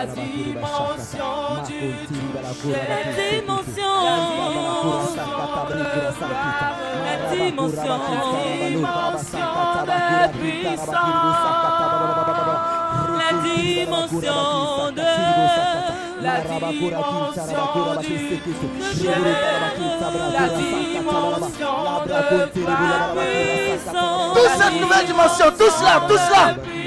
[0.00, 1.92] la dimension du
[2.70, 3.96] la dimension
[7.04, 7.98] la dimension
[9.86, 10.02] de
[10.38, 10.96] puissance
[13.18, 15.10] la dimension de
[16.22, 17.00] la dimension
[24.34, 26.79] Toute cette nouvelle dimension, tout cela, tout cela.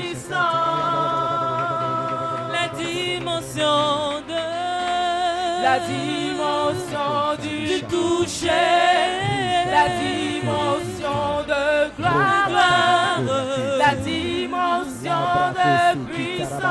[5.63, 8.49] La dimension du toucher,
[9.71, 12.49] la dimension de gloire,
[13.79, 15.23] la dimension
[15.55, 16.62] de puissance.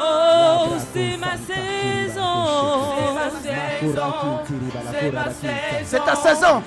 [0.00, 2.93] Oh, c'est ma saison.
[5.84, 6.62] C'est ta saison.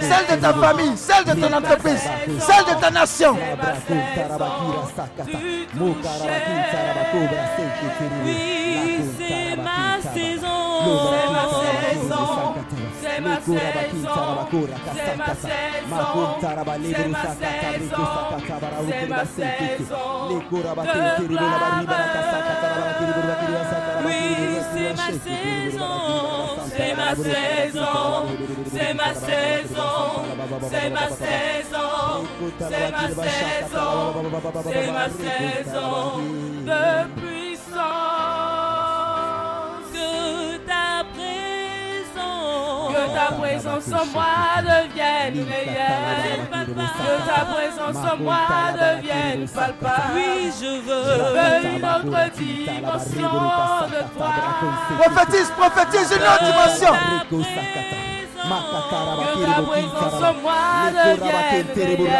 [0.00, 2.02] Celle de ta famille, celle de ton entreprise,
[2.38, 3.36] celle de ta nation.
[8.24, 10.50] Oui, c'est ma saison.
[13.20, 14.16] C'est ma saison.
[14.94, 16.38] C'est ma saison.
[16.40, 18.00] C'est ma saison.
[18.88, 19.80] C'est ma saison.
[19.80, 20.66] C'est ma saison.
[24.06, 24.22] Oui,
[24.72, 25.94] c'est ma saison.
[26.76, 28.26] C'est ma saison.
[28.72, 30.24] C'est ma saison.
[30.70, 31.90] C'est ma saison.
[32.58, 33.90] C'est ma saison.
[34.64, 36.18] C'est ma saison
[36.66, 37.39] de
[43.28, 44.24] ta présence en moi
[44.62, 46.40] devienne réelle.
[46.66, 48.36] Que ta présence en moi
[48.72, 50.12] devienne palpable.
[50.14, 51.02] Oui, je Je veux.
[51.34, 53.32] veux une autre dimension
[53.88, 54.32] de toi.
[55.00, 56.94] Prophétise, prophétise une autre dimension.
[58.50, 62.10] Que ta présence en moi devienne réelle.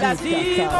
[0.00, 0.70] la dimension de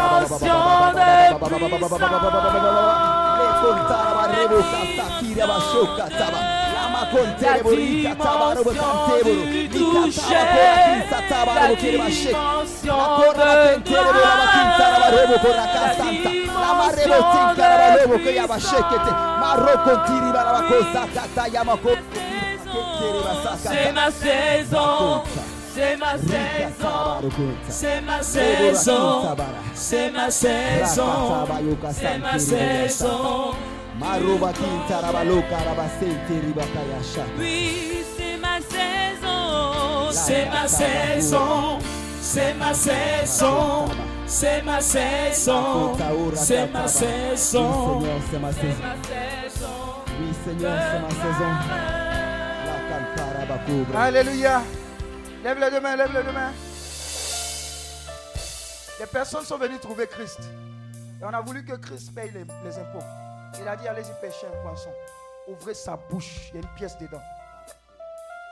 [23.44, 23.69] puissance.
[24.72, 25.56] La.
[25.77, 27.21] C'est ma saison.
[27.69, 29.37] C'est ma saison.
[29.75, 31.47] C'est ma saison.
[31.93, 33.55] C'est ma saison.
[34.01, 37.25] Maroba kintarabaloka rabasente ribakayasha.
[37.39, 40.11] Oui, c'est ma saison.
[40.13, 41.79] C'est ma saison.
[42.23, 43.89] C'est ma saison.
[44.27, 45.95] C'est ma saison.
[46.37, 47.61] C'est ma saison.
[47.61, 49.69] Oui, Seigneur, c'est ma saison.
[50.09, 51.53] Oui, Seigneur, c'est ma saison.
[53.93, 54.05] La.
[54.05, 54.63] Alléluia.
[55.47, 56.53] Lève les deux mains, lève les deux mains.
[58.99, 60.41] Les personnes sont venues trouver Christ.
[61.21, 63.05] Et on a voulu que Christ paye les, impôts.
[63.61, 64.91] Il a dit, allez-y pêcher un poisson.
[65.47, 66.49] Ouvrez sa bouche.
[66.49, 67.23] Il y a une pièce dedans.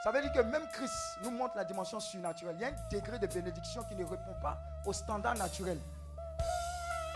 [0.05, 2.55] Ça veut dire que même Christ nous montre la dimension surnaturelle.
[2.59, 5.77] Il y a un degré de bénédiction qui ne répond pas au standard naturel.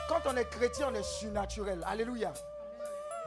[0.09, 1.81] Quand on est chrétien, on est surnaturel.
[1.87, 2.33] Alléluia.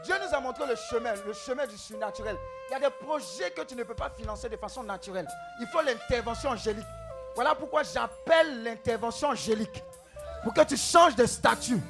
[0.04, 2.36] Dieu nous a montré le chemin, le chemin du surnaturel.
[2.68, 5.28] Il y a des projets que tu ne peux pas financer de façon naturelle.
[5.60, 6.86] Il faut l'intervention angélique.
[7.34, 9.82] Voilà pourquoi j'appelle l'intervention angélique.
[10.42, 11.80] Pour que tu changes de statut,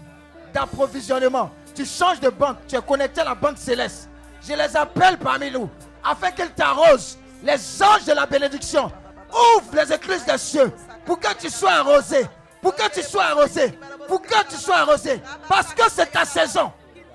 [0.52, 1.50] d'approvisionnement.
[1.74, 2.58] Tu changes de banque.
[2.68, 4.10] Tu es connecté à la banque céleste.
[4.42, 5.70] Je les appelle parmi nous.
[6.04, 7.18] Afin qu'ils t'arrosent.
[7.42, 8.92] Les anges de la bénédiction.
[9.30, 10.70] Ouvre les écluses des cieux.
[11.06, 12.26] Pour que tu sois arrosé.
[12.60, 13.78] Pour que tu sois arrosé.
[14.06, 15.20] Pour que tu sois arrosé.
[15.48, 16.70] Parce que c'est ta saison.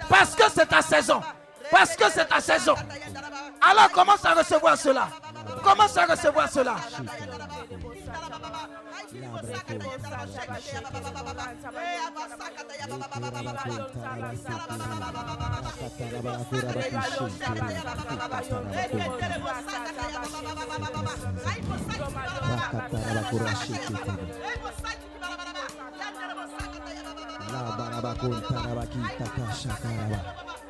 [0.10, 1.22] Parce que c'est ta saison.
[1.72, 2.76] Parce que c'est ta saison.
[3.62, 5.10] Alors commence à recevoir cela.
[5.64, 6.76] Commence à recevoir cela.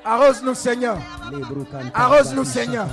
[0.06, 0.98] Arrose-nous, Seigneur.
[1.94, 2.88] Arrose-nous, Seigneur.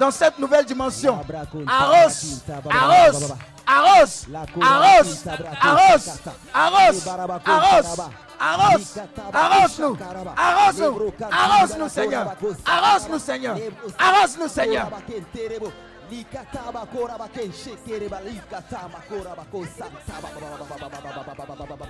[0.00, 1.18] Dans cette nouvelle dimension,
[1.66, 3.34] arrose, arrose,
[3.66, 4.26] arrose,
[4.62, 5.26] arrose,
[5.60, 6.18] arrose,
[6.54, 7.08] arrose,
[7.46, 8.00] arrose.
[8.40, 9.00] Arrose,
[9.34, 9.98] arrose-nous,
[10.36, 12.26] arrose-nous, arrose-nous, Seigneur,
[12.64, 13.56] arrose-nous, Seigneur,
[13.98, 14.88] arrose-nous, Seigneur.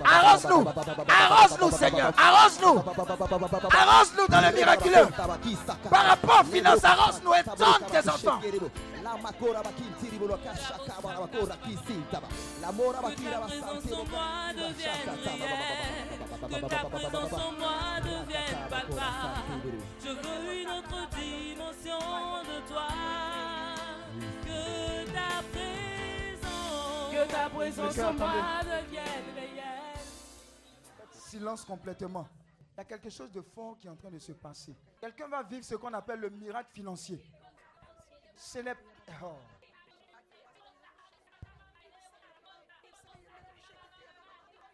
[0.05, 0.65] Arrose-nous,
[1.07, 2.83] arrose-nous Seigneur, arrose-nous,
[3.71, 5.07] arrose-nous dans le miraculeux.
[5.89, 8.39] Par rapport aux finances, arrose-nous et donne tes enfants.
[20.03, 21.99] Je veux une autre dimension
[22.43, 22.87] de toi.
[27.29, 28.33] Ta présence en moi
[28.63, 29.99] devienne réelle.
[31.11, 32.27] Silence complètement.
[32.73, 34.75] Il y a quelque chose de fort qui est en train de se passer.
[34.99, 37.21] Quelqu'un va vivre ce qu'on appelle le miracle financier.
[38.35, 38.75] Ce n'est
[39.21, 39.33] oh.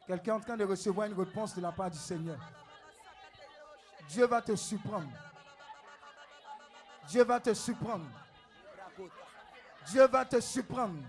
[0.07, 2.37] Quelqu'un est en train de recevoir une réponse de la part du Seigneur.
[4.07, 5.09] Dieu va te surprendre.
[7.07, 8.05] Dieu va te surprendre.
[9.87, 10.99] Dieu va te surprendre.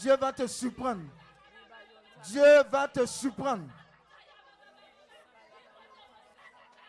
[0.00, 1.02] Dieu va te surprendre.
[2.24, 3.64] Dieu va te surprendre.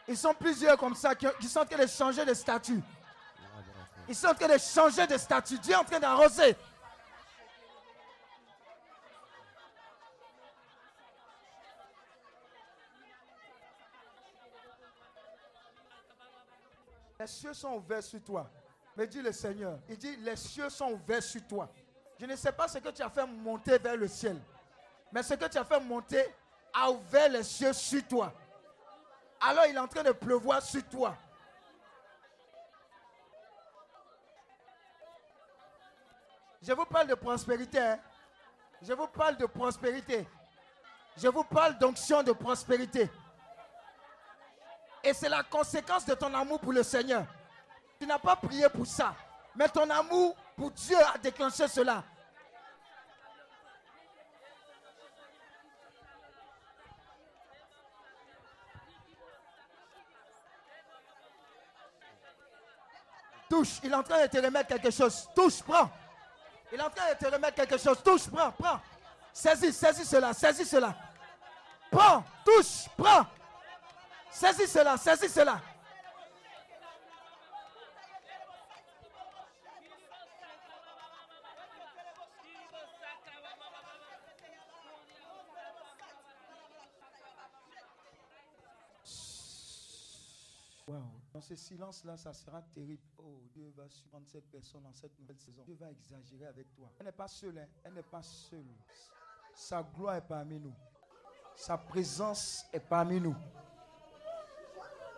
[0.08, 2.82] Ils sont plusieurs comme ça qui, sont en train de changer de statut.
[4.08, 5.60] Ils sont en train de changer de statut.
[5.60, 6.56] Dieu est en train d'arroser.
[17.20, 18.50] Les cieux sont ouverts sur toi.
[18.96, 19.80] Me dit le Seigneur.
[19.90, 21.70] Il dit, les cieux sont ouverts sur toi.
[22.22, 24.40] Je ne sais pas ce que tu as fait monter vers le ciel.
[25.12, 26.24] Mais ce que tu as fait monter
[26.72, 28.32] a ouvert les cieux sur toi.
[29.42, 31.18] Alors il est en train de pleuvoir sur toi.
[36.62, 37.80] Je vous parle de prospérité.
[37.80, 38.00] hein.
[38.84, 40.28] Je vous parle de prospérité.
[41.18, 43.10] Je vous parle d'onction de prospérité.
[45.04, 47.26] Et c'est la conséquence de ton amour pour le Seigneur.
[48.00, 49.16] Tu n'as pas prié pour ça.
[49.56, 52.04] Mais ton amour pour Dieu a déclenché cela.
[63.50, 65.28] Touche, il est en train de te remettre quelque chose.
[65.34, 65.90] Touche, prends.
[66.72, 67.98] Il est en train de te remettre quelque chose.
[68.04, 68.80] Touche, prends, prends.
[69.34, 70.94] Saisis, saisis cela, saisis cela.
[71.90, 73.26] Prends, touche, prends.
[74.30, 75.60] Saisis cela, saisis cela.
[91.34, 93.02] Dans ce silence-là, ça sera terrible.
[93.18, 95.64] Oh, Dieu va surprendre cette personne dans cette nouvelle saison.
[95.66, 96.92] Dieu va exagérer avec toi.
[97.00, 97.68] Elle n'est pas seule, hein.
[97.84, 98.66] elle n'est pas seule.
[99.54, 100.74] Sa gloire est parmi nous.
[101.56, 103.36] Sa présence est parmi nous.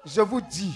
[0.06, 0.75] Je vous dis,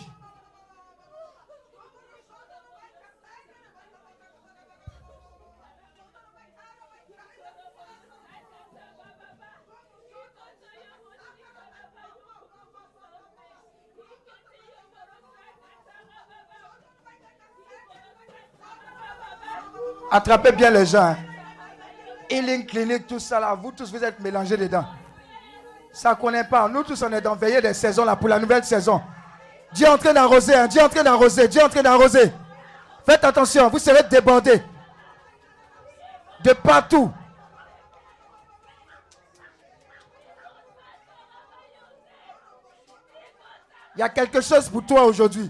[20.18, 21.16] attrapez bien les gens.
[22.30, 24.86] Healing clinique, tout ça là, vous tous vous êtes mélangés dedans.
[25.94, 26.68] Ça ne connaît pas.
[26.68, 29.02] Nous tous on est dans veillée des saisons là pour la nouvelle saison.
[29.72, 30.68] Dieu est en train d'arroser, hein.
[30.68, 32.32] Dieu est en train d'arroser, Dieu est en train d'arroser.
[33.06, 34.62] Faites attention, vous serez débordés.
[36.44, 37.12] De partout.
[43.96, 45.50] Il y a quelque chose pour toi aujourd'hui.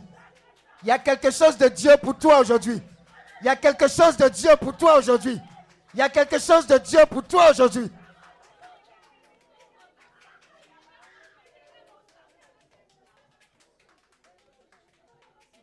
[0.83, 2.81] Il y a quelque chose de Dieu pour toi aujourd'hui.
[3.41, 5.39] Il y a quelque chose de Dieu pour toi aujourd'hui.
[5.93, 7.91] Il y a quelque chose de Dieu pour toi aujourd'hui.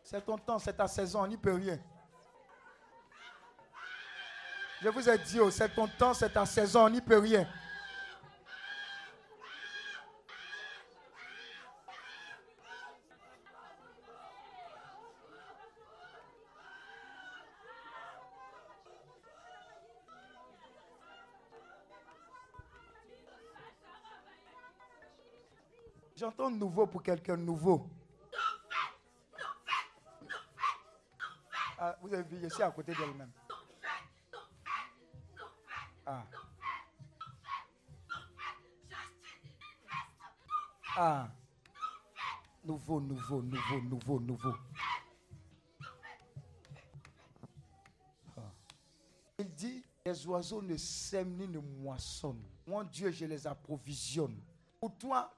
[0.02, 1.78] C'est ton temps, c'est ta saison, on n'y peut rien.
[4.80, 7.48] Je vous ai dit, oh, c'est ton temps, c'est ta saison, on n'y peut rien.
[26.24, 27.86] J'entends nouveau pour quelqu'un nouveau.
[31.78, 33.30] Ah, vous avez vu, je suis à côté d'elle-même.
[36.06, 36.24] Ah.
[40.96, 41.28] Ah.
[42.64, 44.54] Nouveau, nouveau, nouveau, nouveau, nouveau.
[48.34, 48.40] Ah.
[49.40, 52.48] Il dit, les oiseaux ne sèment ni ne moissonnent.
[52.66, 54.40] Mon Dieu, je les approvisionne.
[54.80, 55.30] Pour toi,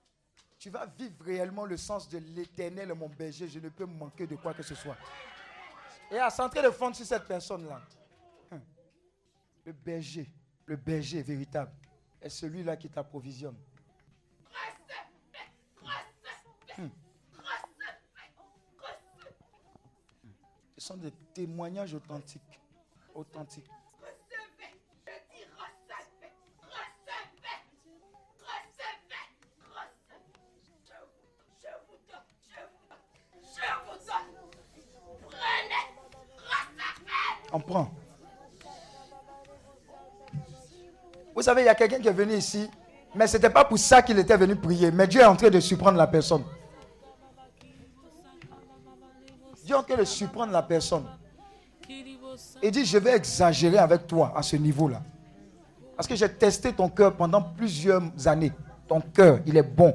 [0.66, 3.46] tu vas vivre réellement le sens de l'éternel, mon berger.
[3.46, 4.96] Je ne peux manquer de quoi que ce soit.
[6.10, 7.80] Et à centrer le fond sur cette personne-là.
[8.50, 8.60] Hum.
[9.64, 10.28] Le berger,
[10.64, 11.70] le berger véritable,
[12.20, 13.54] est celui-là qui t'approvisionne.
[20.76, 22.60] Ce sont des témoignages authentiques.
[23.14, 23.70] Authentiques.
[41.34, 42.68] Vous savez, il y a quelqu'un qui est venu ici,
[43.14, 44.90] mais ce n'était pas pour ça qu'il était venu prier.
[44.90, 46.44] Mais Dieu est en train de surprendre la personne.
[49.64, 51.04] Dieu est en train de surprendre la personne.
[52.62, 55.02] Il dit, je vais exagérer avec toi à ce niveau-là.
[55.96, 58.52] Parce que j'ai testé ton cœur pendant plusieurs années.
[58.86, 59.94] Ton cœur, il est bon.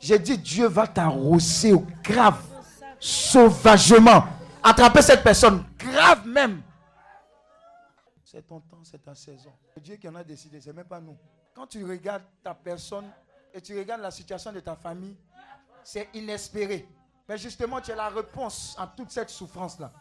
[0.00, 2.40] J'ai dit, Dieu va t'arroser au grave,
[3.00, 4.24] sauvagement.
[4.62, 6.62] Attraper cette personne, grave même.
[8.24, 9.52] C'est ton temps, c'est ta saison.
[9.80, 11.16] Dieu qui en a décidé, c'est même pas nous.
[11.54, 13.10] Quand tu regardes ta personne
[13.54, 15.16] et tu regardes la situation de ta famille,
[15.82, 16.86] c'est inespéré.
[17.28, 19.92] Mais justement, tu as la réponse à toute cette souffrance-là.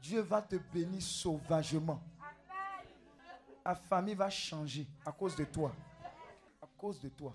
[0.00, 2.00] Dieu va te bénir sauvagement.
[3.64, 5.72] Ta famille va changer à cause de toi.
[6.62, 7.34] À cause de toi.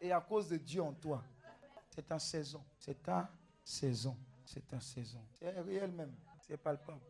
[0.00, 1.22] Et à cause de Dieu en toi.
[1.90, 2.62] C'est ta saison.
[2.78, 3.30] C'est ta
[3.64, 4.16] saison.
[4.44, 5.20] C'est ta saison.
[5.32, 6.14] C'est réel même.
[6.40, 7.00] C'est palpable.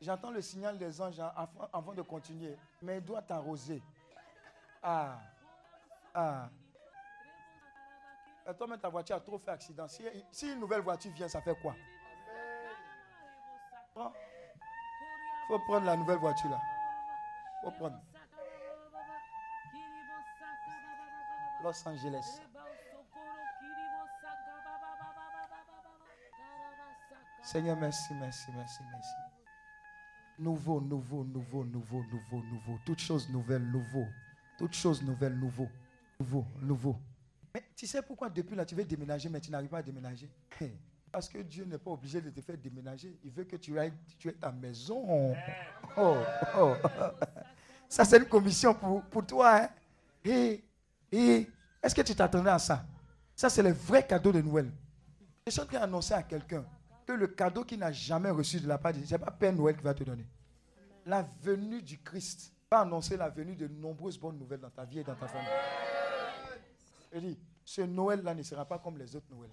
[0.00, 1.20] J'entends le signal des anges
[1.72, 2.56] avant, de continuer.
[2.82, 3.82] Mais il doit t'arroser.
[4.82, 5.18] Ah.
[6.14, 6.48] Ah.
[8.56, 9.86] toi-même, ta voiture a trop fait accident.
[9.88, 11.74] Si, une nouvelle voiture vient, ça fait quoi?
[13.96, 14.02] Il
[15.48, 16.60] faut prendre la nouvelle voiture là.
[17.64, 18.00] faut prendre.
[21.64, 22.40] Los Angeles.
[27.50, 29.10] Seigneur, merci, merci, merci, merci.
[30.38, 32.78] Nouveau, nouveau, nouveau, nouveau, nouveau, nouveau.
[32.84, 34.04] Toutes choses nouvelles, nouveau.
[34.58, 35.66] Toutes choses nouvelles, nouveau.
[36.20, 36.96] Nouveau, nouveau.
[37.54, 40.28] Mais tu sais pourquoi depuis là tu veux déménager, mais tu n'arrives pas à déménager?
[41.10, 43.18] Parce que Dieu n'est pas obligé de te faire déménager.
[43.24, 45.34] Il veut que tu ailles tu aies ta maison.
[45.96, 46.16] Oh,
[46.58, 46.74] oh.
[47.88, 49.62] Ça, c'est une commission pour, pour toi.
[49.62, 49.68] Hein?
[50.22, 50.62] Et,
[51.10, 51.48] et
[51.82, 52.84] est-ce que tu t'attendais à ça?
[53.34, 54.70] Ça, c'est le vrai cadeau de Noël.
[55.46, 56.66] Je suis en train d'annoncer à quelqu'un
[57.08, 59.30] que le cadeau qu'il n'a jamais reçu de la part de Dieu, ce n'est pas
[59.30, 60.28] Père Noël qui va te donner.
[61.06, 64.98] La venue du Christ va annoncer la venue de nombreuses bonnes nouvelles dans ta vie
[64.98, 65.48] et dans ta famille.
[67.14, 69.48] Il dit, ce Noël-là ne sera pas comme les autres Noëls.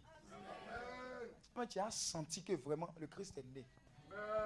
[1.57, 3.65] Mais tu as senti que vraiment le Christ est né.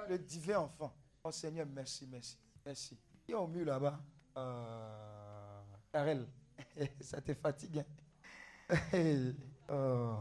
[0.08, 0.94] Le divin enfant.
[1.24, 2.96] Oh Seigneur, merci, merci, merci.
[3.24, 3.98] Qui est au mur là-bas
[4.36, 5.60] euh,
[5.92, 6.28] Karel,
[7.00, 7.84] ça te fatigue.
[8.70, 9.32] Hein?
[9.68, 10.18] oh.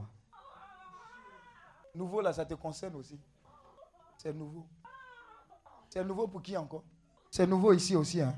[1.95, 3.19] Nouveau là, ça te concerne aussi.
[4.17, 4.65] C'est nouveau.
[5.89, 6.83] C'est nouveau pour qui encore?
[7.31, 8.21] C'est nouveau ici aussi.
[8.21, 8.35] Hein?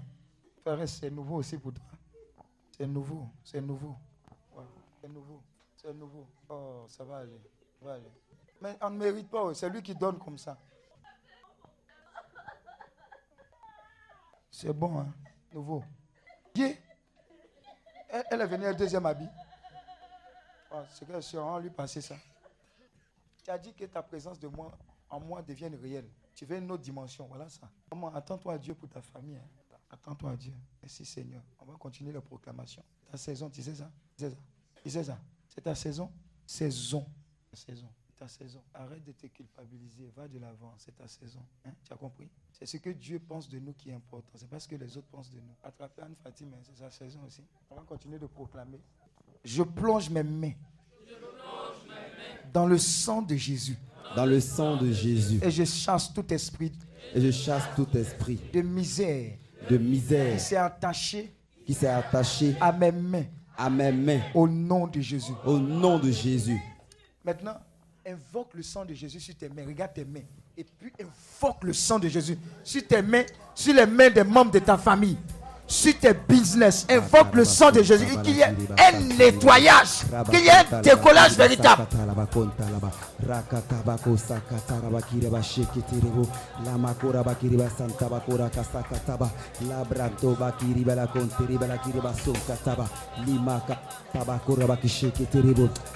[0.86, 1.84] C'est nouveau aussi pour toi.
[2.72, 3.96] C'est nouveau, c'est nouveau.
[5.02, 5.42] c'est nouveau,
[5.76, 6.28] c'est nouveau.
[6.50, 7.42] Oh, ça va aller.
[7.82, 8.12] Va aller.
[8.62, 10.58] Mais on ne mérite pas, c'est lui qui donne comme ça.
[14.50, 15.14] C'est bon, hein?
[15.52, 15.84] Nouveau.
[16.54, 16.76] Qui?
[18.30, 19.30] Elle, est venue au deuxième habit.
[20.90, 22.16] C'est que c'est lui passer ça.
[23.44, 24.78] Tu as dit que ta présence de moi,
[25.10, 26.10] en moi devienne réelle.
[26.36, 27.28] Tu veux une autre dimension.
[27.28, 27.70] Voilà ça.
[28.14, 29.38] Attends-toi à Dieu pour ta famille.
[29.38, 29.78] Hein.
[29.90, 30.54] Attends-toi à Dieu.
[30.82, 31.44] Merci Seigneur.
[31.60, 32.84] On va continuer la proclamation.
[33.10, 33.92] Ta saison, tu sais ça?
[34.18, 35.20] Tu sais ça?
[35.50, 36.12] C'est ta saison?
[36.46, 37.06] Saison.
[37.52, 37.90] Saison.
[38.16, 38.64] Ta saison.
[38.74, 40.10] Arrête de te culpabiliser.
[40.16, 40.74] Va de l'avant.
[40.78, 41.44] C'est ta saison.
[41.66, 41.72] Hein?
[41.84, 42.30] Tu as compris?
[42.54, 44.32] C'est ce que Dieu pense de nous qui est important.
[44.36, 45.56] C'est pas ce que les autres pensent de nous.
[45.64, 47.44] Attraper Anne Fatima, c'est sa saison aussi.
[47.70, 48.80] On va continuer de proclamer.
[49.44, 50.54] Je plonge mes mains
[52.54, 53.78] dans le sang de Jésus.
[54.16, 55.40] Dans le sang de Jésus.
[55.42, 56.72] Et je chasse tout esprit.
[57.14, 58.40] Et je chasse tout esprit.
[58.54, 59.32] De misère.
[59.70, 60.34] De misère.
[60.34, 61.34] Qui s'est attaché.
[61.66, 62.56] Qui s'est attaché.
[62.60, 63.26] À mes mains.
[63.58, 64.22] À mes mains.
[64.34, 65.34] Au nom de Jésus.
[65.46, 66.60] Au nom de Jésus.
[67.24, 67.56] Maintenant,
[68.06, 69.66] invoque le sang de Jésus sur tes mains.
[69.66, 70.22] Regarde tes mains.
[70.58, 73.24] Et puis invoque le sang de Jésus sur tes mains,
[73.56, 75.18] sur les mains des membres de ta famille
[75.72, 76.86] sur tes business.
[76.90, 78.06] Invoque le sang de Jésus.
[78.24, 78.46] Qu'il y ait
[78.78, 80.04] un nettoyage.
[80.30, 81.84] Qu'il y ait un décollage véritable.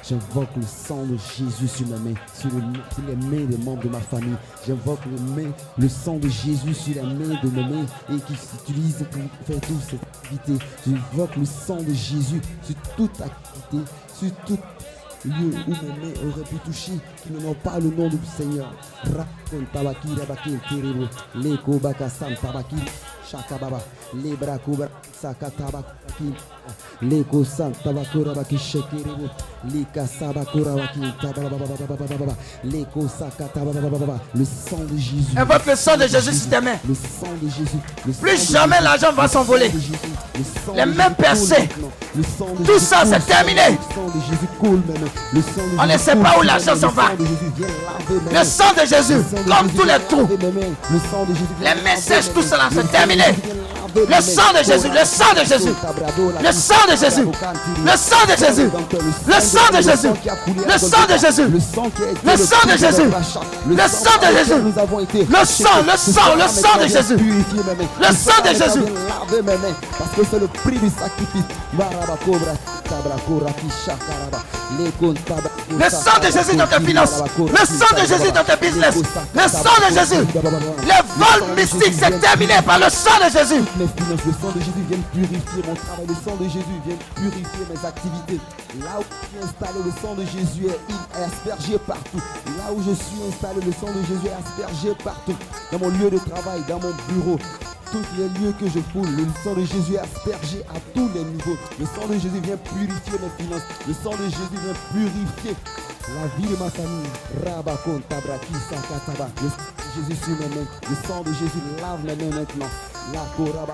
[0.07, 2.61] J'invoque le sang de Jésus sur mes mains sur, le-
[2.93, 6.93] sur les mains des membres de ma famille j'invoque le, le sang de Jésus sur
[6.95, 11.81] les mains de mes mains et qui s'utilise pour faire toute activité j'invoque le sang
[11.81, 14.59] de Jésus sur toute activité sur toute
[15.25, 16.93] lieu où mes mains auraient pu toucher,
[17.23, 18.71] qui n'ont pas le nom du Seigneur.
[19.03, 22.75] Rakon tabaki rabaki terebo, leko baka sam tabaki,
[23.29, 23.79] shakababa,
[24.13, 24.87] lebra kubra
[25.25, 26.33] sakatabaki,
[27.01, 27.43] leko
[31.21, 33.01] tabababababababa, leko
[34.35, 35.37] le sang de Jésus.
[35.37, 36.77] Invoque le sang de Jésus sur tes mains.
[36.87, 37.77] Le sang de Jésus.
[38.05, 39.71] le Plus jamais l'argent va le s'envoler.
[40.75, 41.69] Les mains percées.
[42.65, 43.61] Tout ça, c'est terminé.
[43.61, 45.07] Jésus, Le sang de Jésus coule maintenant.
[45.33, 47.11] Le sang de On ne sait pas où l'argent s'en va.
[48.31, 50.29] Le sang de Jésus comme tous les trous.
[51.61, 53.23] Les messages, mes tout cela, c'est terminé.
[53.95, 54.63] Le sang de.
[54.63, 55.73] Jésus, le sang de Jésus.
[56.43, 57.25] Le sang de Jésus.
[57.85, 58.69] Le sang de Jésus.
[59.25, 60.09] Le sang de Jésus.
[60.65, 61.47] Le sang de Jésus.
[62.23, 63.09] Le sang de Jésus.
[63.65, 64.53] Le sang de Jésus.
[65.29, 67.17] Le sang, le sang, le sang de Jésus.
[67.99, 68.83] Le sang de Jésus.
[69.97, 71.43] Parce que c'est le prix du sacrifice.
[75.71, 77.23] Le sang de Jésus dans tes finances.
[77.37, 78.95] Le sang de Jésus dans tes business.
[79.33, 80.25] Le sang de Jésus.
[80.83, 83.63] Les vols mystiques, c'est terminé par le sang de Jésus.
[83.85, 86.07] Le sang de Jésus vient purifier mon travail.
[86.07, 88.39] Le sang de Jésus vient purifier mes activités.
[88.81, 92.21] Là où je suis installé, le sang de Jésus est, aspergé partout.
[92.57, 95.35] Là où je suis installé, le sang de Jésus est aspergé partout.
[95.71, 97.37] Dans mon lieu de travail, dans mon bureau,
[97.91, 101.23] tous les lieux que je foule, le sang de Jésus est aspergé à tous les
[101.23, 101.57] niveaux.
[101.79, 103.69] Le sang de Jésus vient purifier mes finances.
[103.87, 105.53] Le sang de Jésus vient purifier
[106.09, 107.09] la vie de ma famille.
[107.45, 109.29] Rabakon tabraki sakataba.
[109.93, 110.67] Jésus sur mes mains.
[110.89, 112.94] Le sang de Jésus lave mes mains maintenant.
[113.13, 113.73] La karaba.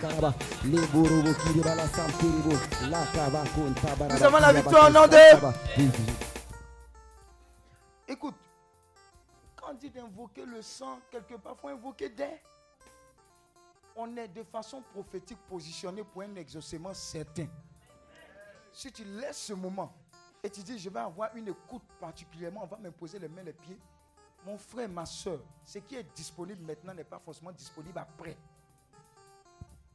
[0.00, 0.34] Karaba.
[0.64, 1.32] Leborobo.
[4.08, 5.16] Nous avons la victoire nom de-
[8.08, 8.34] Écoute,
[9.56, 12.40] quand on dit d'invoquer le sang, quelque part, il faut invoquer des.
[13.96, 17.46] On est de façon prophétique positionné pour un exaucement certain.
[18.72, 19.92] Si tu laisses ce moment
[20.42, 23.52] et tu dis, je vais avoir une écoute particulièrement, on va m'imposer les mains, les
[23.52, 23.78] pieds.
[24.46, 28.36] Mon frère, ma soeur, ce qui est disponible maintenant n'est pas forcément disponible après.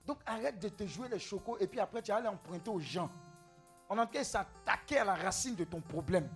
[0.05, 2.79] Donc arrête de te jouer les chocos et puis après tu vas aller emprunter aux
[2.79, 3.09] gens.
[3.89, 6.29] On est en train de s'attaquer à la racine de ton problème.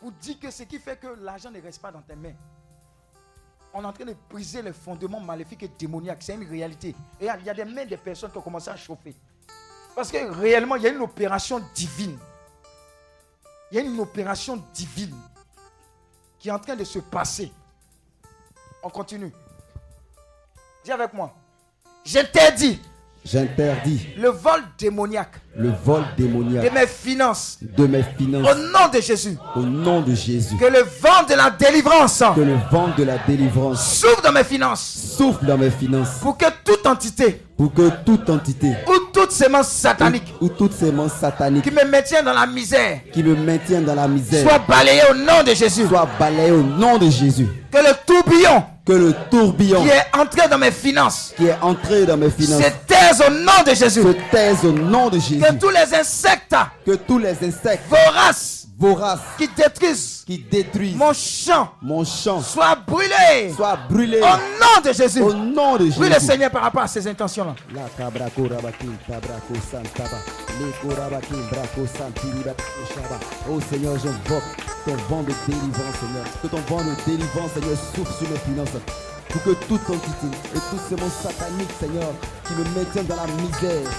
[0.00, 2.34] Pour dire que ce qui fait que l'argent ne reste pas dans tes mains.
[3.74, 6.22] On est en train de briser les fondements maléfiques et démoniaques.
[6.22, 6.90] C'est une réalité.
[7.20, 8.76] Et il y a- il y a des mains des personnes qui ont commencé à
[8.76, 9.14] chauffer.
[9.94, 12.18] Parce que réellement, il y a une opération divine.
[13.70, 15.14] Il y a une opération divine
[16.38, 17.52] qui est en train de se passer.
[18.82, 19.32] On continue.
[20.84, 21.34] Dis avec moi.
[22.04, 22.80] J'interdis
[23.24, 28.88] J'interdis le vol démoniaque le vol de démoniaque mes finances de mes au finances nom
[28.94, 29.36] de Jésus.
[29.56, 30.56] au nom de Jésus.
[30.56, 34.44] Que le vent de la délivrance Que le vent de la délivrance s'ouvre dans mes
[34.44, 34.80] finances
[35.18, 39.68] souffle dans mes finances pour que toute entité pour que toute entité ou toute sémence
[39.68, 43.82] satanique ou, ou toute sémence satanique qui me maintient dans la misère qui me maintient
[43.82, 45.86] dans la misère soit balayée au nom de Jésus.
[45.86, 47.46] soit balayé au nom de Jésus.
[47.70, 52.06] Que le tourbillon Que le tourbillon qui est entré dans mes finances qui est entré
[52.06, 54.02] dans mes finances se taise au nom de Jésus.
[54.02, 55.40] se taise au nom de Jésus.
[55.40, 61.12] Que tous les insectes Que tous les insectes voraces voraces qui détruisent qui détruisent mon
[61.12, 65.20] champ mon champ soient brûlés soient brûlés au nom de Jésus.
[65.20, 66.00] au nom de Jésus.
[66.00, 67.54] Oui, le Seigneur par rapport à ces intentions-là.
[73.50, 74.42] Oh Seigneur, j'invoque
[74.84, 76.24] ton vent de délivrance, Seigneur.
[76.42, 78.80] Que ton vent de délivrance, Seigneur, souffle sur mes finances.
[79.28, 82.08] Pour que toute entité et tout ce monde satanique, Seigneur,
[82.46, 83.90] qui me maintiennent dans la misère,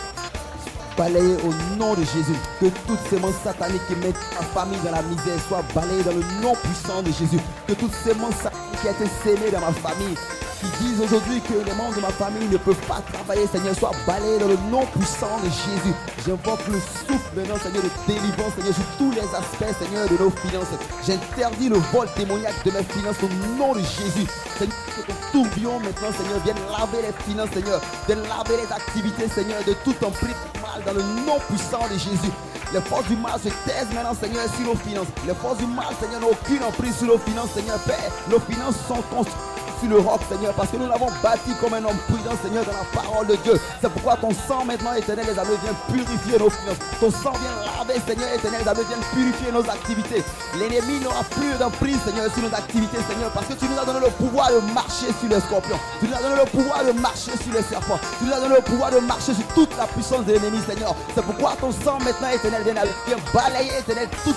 [1.00, 2.36] balayé au nom de Jésus.
[2.60, 6.12] Que toutes ces monstres sataniques qui mettent ma famille dans la misère soient balayées dans
[6.12, 7.40] le nom puissant de Jésus.
[7.66, 10.16] Que toutes ces monstres sataniques qui ont été sémées dans ma famille,
[10.60, 13.96] qui disent aujourd'hui que les membres de ma famille ne peuvent pas travailler, Seigneur, soient
[14.06, 15.96] balayés dans le nom puissant de Jésus.
[16.26, 20.32] J'invoque le souffle maintenant, Seigneur, de délivrance, Seigneur, sur tous les aspects, Seigneur, de nos
[20.44, 20.76] finances.
[21.08, 24.28] J'interdis le vol démoniaque de mes finances au nom de Jésus.
[24.60, 29.28] Seigneur, que ton tourbillon maintenant, Seigneur, vienne laver les finances, Seigneur, vienne laver les activités,
[29.30, 32.32] Seigneur, de tout emprise mal dans le nom puissant de Jésus.
[32.74, 35.08] Les forces du mal se taisent maintenant, Seigneur, sur nos finances.
[35.26, 38.12] Les forces du mal, Seigneur, n'ont aucune emprise sur nos finances, Seigneur Père.
[38.30, 39.38] Nos finances sont construites
[39.80, 42.74] sur le roc, Seigneur, parce que nous l'avons bâti comme un homme prudent, Seigneur, dans
[42.74, 43.60] la parole de Dieu.
[43.82, 46.78] C'est pourquoi ton sang maintenant, éternel, les amis, vient purifier nos finances.
[47.00, 50.24] Ton sang vient laver, Seigneur, éternel, les amis, vient purifier nos activités.
[50.58, 54.00] L'ennemi n'aura plus d'emprise, Seigneur, sur nos activités, Seigneur, parce que tu nous as donné
[54.00, 55.80] le pouvoir de marcher sur les scorpions.
[56.00, 58.00] Tu nous as donné le pouvoir de marcher sur les serpents.
[58.20, 60.96] Tu nous as donné le pouvoir de marcher sur toute la puissance de l'ennemi, Seigneur.
[61.16, 64.36] C'est pourquoi ton sang maintenant, éternel, vient balayer, éternel, toute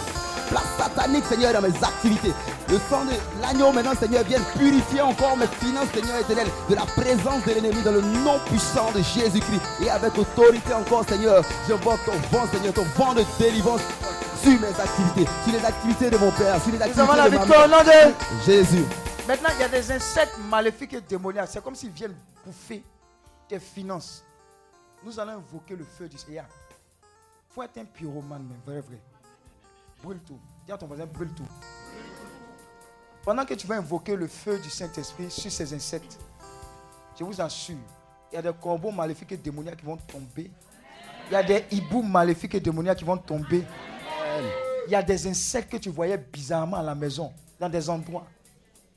[0.52, 2.32] place satanique, Seigneur, dans mes activités.
[2.68, 6.84] Le sang de l'agneau, maintenant, Seigneur, vient purifier encore mes finances, Seigneur éternel, de la
[6.84, 9.62] présence de l'ennemi dans le nom puissant de Jésus-Christ.
[9.82, 13.80] Et avec autorité encore, Seigneur, je vois ton vent, Seigneur, ton vent de délivrance
[14.42, 17.30] sur mes activités, sur les activités de mon Père, sur les Nous activités avons la
[17.30, 17.84] de ma victoire au mère.
[17.84, 18.44] nom de...
[18.44, 18.84] Jésus.
[19.26, 21.48] Maintenant, il y a des insectes maléfiques et démoniaques.
[21.52, 22.82] C'est comme s'ils viennent bouffer
[23.48, 24.24] tes finances.
[25.04, 26.44] Nous allons invoquer le feu du Seigneur.
[27.50, 28.98] Il faut être un pyromane, mais vrai, vrai.
[30.02, 30.38] Brûle tout.
[30.66, 31.46] Dis à ton voisin, brûle tout.
[33.24, 36.18] Pendant que tu vas invoquer le feu du Saint-Esprit sur ces insectes,
[37.18, 37.76] je vous assure,
[38.32, 40.50] il y a des corbeaux maléfiques et démoniaques qui vont tomber.
[41.28, 43.64] Il y a des hiboux maléfiques et démoniaques qui vont tomber.
[44.86, 48.26] Il y a des insectes que tu voyais bizarrement à la maison, dans des endroits.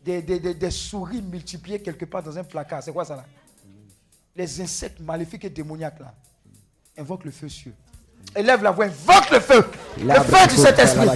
[0.04, 2.82] Des, des- des- souris multipliées quelque part dans un placard.
[2.82, 3.26] C'est quoi ça là?
[4.36, 6.14] Les insectes maléfiques et démoniaques là.
[6.98, 7.76] Invoque le feu sur eux.
[8.36, 9.66] Élève la voix, invoque le feu.
[10.02, 11.08] Le feu du Saint-Esprit.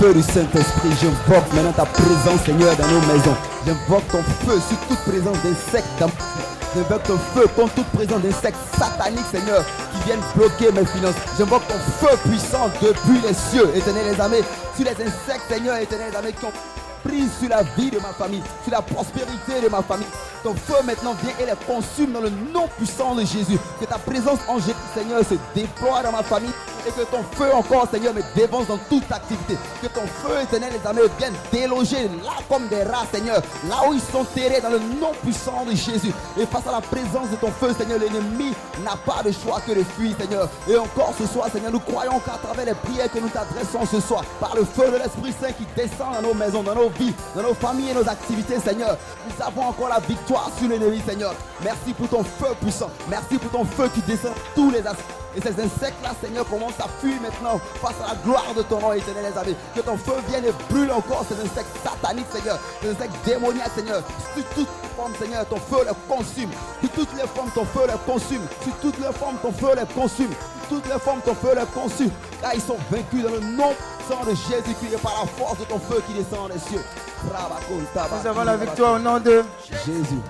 [0.00, 3.36] Feu du Saint-Esprit, j'invoque maintenant ta présence, Seigneur, dans nos maisons.
[3.66, 6.04] J'invoque ton feu sur toute présence d'insectes.
[6.74, 11.14] J'invoque ton feu contre toute présence d'insectes sataniques, Seigneur, qui viennent bloquer mes finances.
[11.38, 14.42] J'invoque ton feu puissant depuis les cieux, éternel les armées,
[14.76, 16.52] sur les insectes, Seigneur, éternel les armées, qui ont
[17.04, 20.06] prise sur la vie de ma famille, sur la prospérité de ma famille.
[20.42, 23.58] Ton feu maintenant vient et les consume dans le nom puissant de Jésus.
[23.80, 26.52] Que ta présence angélique, Seigneur, se déploie dans ma famille
[26.86, 29.56] et que ton feu encore, Seigneur, me dévance dans toute activité.
[29.82, 33.94] Que ton feu éternel, les amis, vienne déloger là comme des rats, Seigneur, là où
[33.94, 36.12] ils sont terrés dans le nom puissant de Jésus.
[36.38, 38.52] Et face à la présence de ton feu, Seigneur, l'ennemi
[38.84, 40.48] n'a pas de choix que de fuir, Seigneur.
[40.68, 44.00] Et encore ce soir, Seigneur, nous croyons qu'à travers les prières que nous t'adressons ce
[44.00, 47.14] soir, par le feu de l'Esprit Saint qui descend dans nos maisons, dans nos vies,
[47.34, 51.34] dans nos familles et nos activités, Seigneur, nous avons encore la victoire sur l'ennemi, Seigneur.
[51.62, 52.90] Merci pour ton feu puissant.
[53.08, 55.23] Merci pour ton feu qui descend tous les aspects.
[55.36, 58.92] Et ces insectes-là, Seigneur, commencent à fuir maintenant face à la gloire de ton nom
[58.92, 59.56] éternel, les amis.
[59.74, 62.58] Que ton feu vienne et brûle encore ces insectes sataniques, Seigneur.
[62.82, 64.02] Ces insectes démoniaques, Seigneur.
[64.34, 66.50] Sur toutes les formes, Seigneur, ton feu les consume.
[66.80, 68.42] Sur toutes les formes, ton feu les consume.
[68.62, 70.30] Sur toutes les formes, ton feu les consume.
[70.30, 72.10] Sur toutes les formes, ton feu les consume.
[72.40, 73.74] Car ils sont vaincus dans le nom
[74.26, 76.82] de Jésus-Christ et par la force de ton feu qui descend des cieux.
[77.24, 79.42] Nous avons la victoire au nom de...
[79.86, 80.20] Jésus.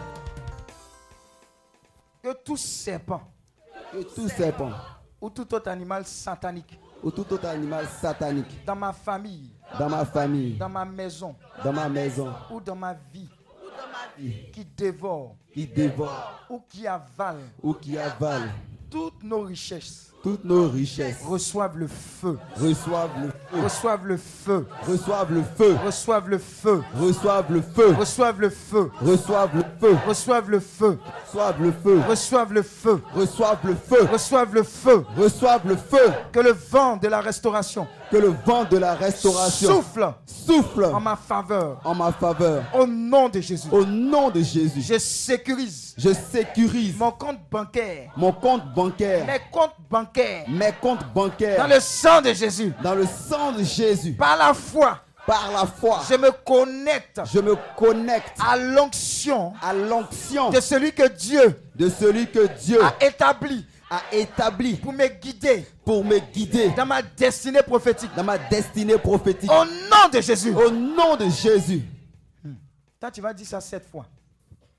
[2.22, 3.20] Que tout serpent
[3.92, 4.70] Que tout serpent
[5.24, 6.78] ou tout autre animal satanique.
[7.02, 8.62] Ou tout autre animal satanique.
[8.66, 11.34] Dans ma famille, dans ma famille, dans ma maison.
[11.64, 13.30] Dans ma maison, ou dans ma vie.
[14.52, 15.34] Qui dévore.
[15.54, 16.44] Qui dévore.
[16.50, 17.40] Ou qui avale.
[17.62, 18.50] Ou qui avale.
[18.90, 24.66] Toutes nos richesses toutes nos richesses, reçoivent le feu, reçoivent le feu, reçoivent le feu,
[24.86, 29.98] reçoivent le feu, reçoivent le feu, reçoivent le feu, reçoivent le feu, reçoivent le feu,
[30.06, 35.04] reçoivent le feu, reçoivent le feu, reçoivent le feu, reçoivent le feu, reçoivent le feu,
[35.14, 39.76] reçoivent le feu, que le vent de la restauration que le vent de la restauration
[39.76, 42.62] souffle souffle en ma faveur en ma faveur.
[42.74, 43.66] au nom de Jésus.
[43.72, 49.40] Au nom de Jésus, Je sécurise je sécurise mon compte bancaire, mon compte bancaire, mes
[49.50, 50.13] comptes bancaires
[50.48, 52.72] mes comptes bancaires dans le sang de Jésus.
[52.82, 54.12] dans le sang de Jésus.
[54.12, 59.72] Par la foi, Par la foi, je me connecte je me connecte à l'onction à
[59.72, 65.06] l'onction de celui que Dieu de celui que Dieu a établi a établi pour me
[65.08, 68.10] guider pour me guider dans ma destinée prophétique.
[68.16, 69.50] dans ma destinée prophétique.
[69.50, 70.54] Au nom de Jésus.
[70.54, 71.82] Au nom de Jésus.
[72.98, 74.06] Toi, tu vas dire ça sept fois.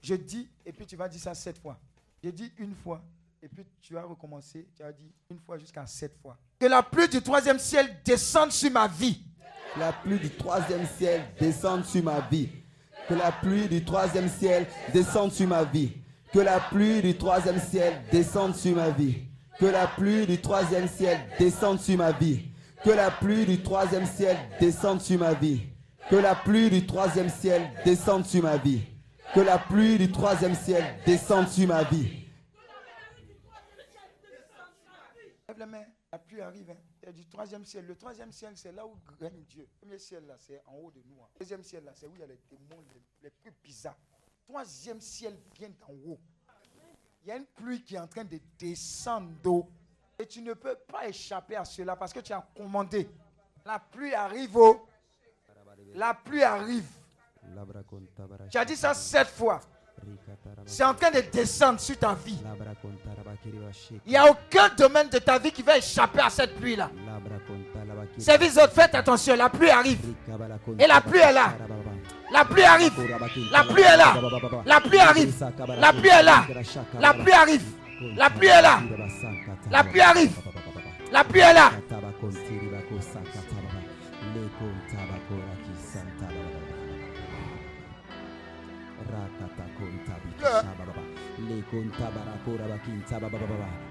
[0.02, 1.78] Je dis, et puis tu vas dire ça sept fois.
[2.24, 3.00] Je dis une fois,
[3.46, 4.68] et puis tu vas recommencer.
[4.76, 6.36] Tu vas dire une fois jusqu'à sept fois.
[6.60, 9.22] Que la pluie du troisième ciel descende sur ma vie.
[9.78, 12.50] La pluie du troisième ciel descende sur ma vie.
[13.08, 15.94] Que la pluie du troisième ciel descende sur ma vie.
[16.34, 19.16] Que la pluie du troisième ciel descende sur ma vie.
[19.60, 22.48] Que la pluie du troisième ciel descende sur ma vie.
[22.84, 25.62] Que la pluie du troisième ciel descende sur ma vie.
[26.10, 28.82] Que la pluie du troisième ciel descende sur ma vie.
[29.36, 32.25] Que la pluie du troisième ciel descende sur ma vie.
[35.48, 35.86] Lève mains.
[36.12, 36.72] La pluie arrive.
[36.72, 36.78] Hein.
[37.04, 37.86] C'est du troisième ciel.
[37.86, 39.64] Le troisième ciel, c'est là où règne Dieu.
[39.64, 41.22] Le premier ciel, là, c'est en haut de nous.
[41.22, 41.28] hein.
[41.36, 43.98] Le deuxième ciel, là, c'est où il y a les démons les, les plus bizarres.
[44.48, 46.20] Troisième ciel vient d'en haut.
[47.24, 49.68] Il y a une pluie qui est en train de descendre d'eau
[50.20, 53.10] Et tu ne peux pas échapper à cela parce que tu as commandé.
[53.66, 54.56] La pluie arrive.
[54.58, 54.88] Oh.
[55.94, 56.88] La pluie arrive.
[58.50, 59.60] Tu as dit ça sept fois.
[60.66, 62.38] C'est en train de descendre sur ta vie.
[64.06, 66.90] Il n'y a aucun domaine de ta vie qui va échapper à cette pluie-là.
[68.18, 70.00] Service autres, faites attention, la pluie arrive.
[70.80, 71.54] Et la pluie est là.
[72.32, 72.94] La pluie arrive.
[73.52, 74.16] La pluie est là.
[74.66, 75.46] La pluie arrive.
[75.80, 76.46] La pluie est là.
[77.00, 77.64] La pluie arrive.
[78.18, 78.80] La pluie est là.
[79.72, 80.32] La pluie arrive.
[81.12, 81.72] La pluie est là.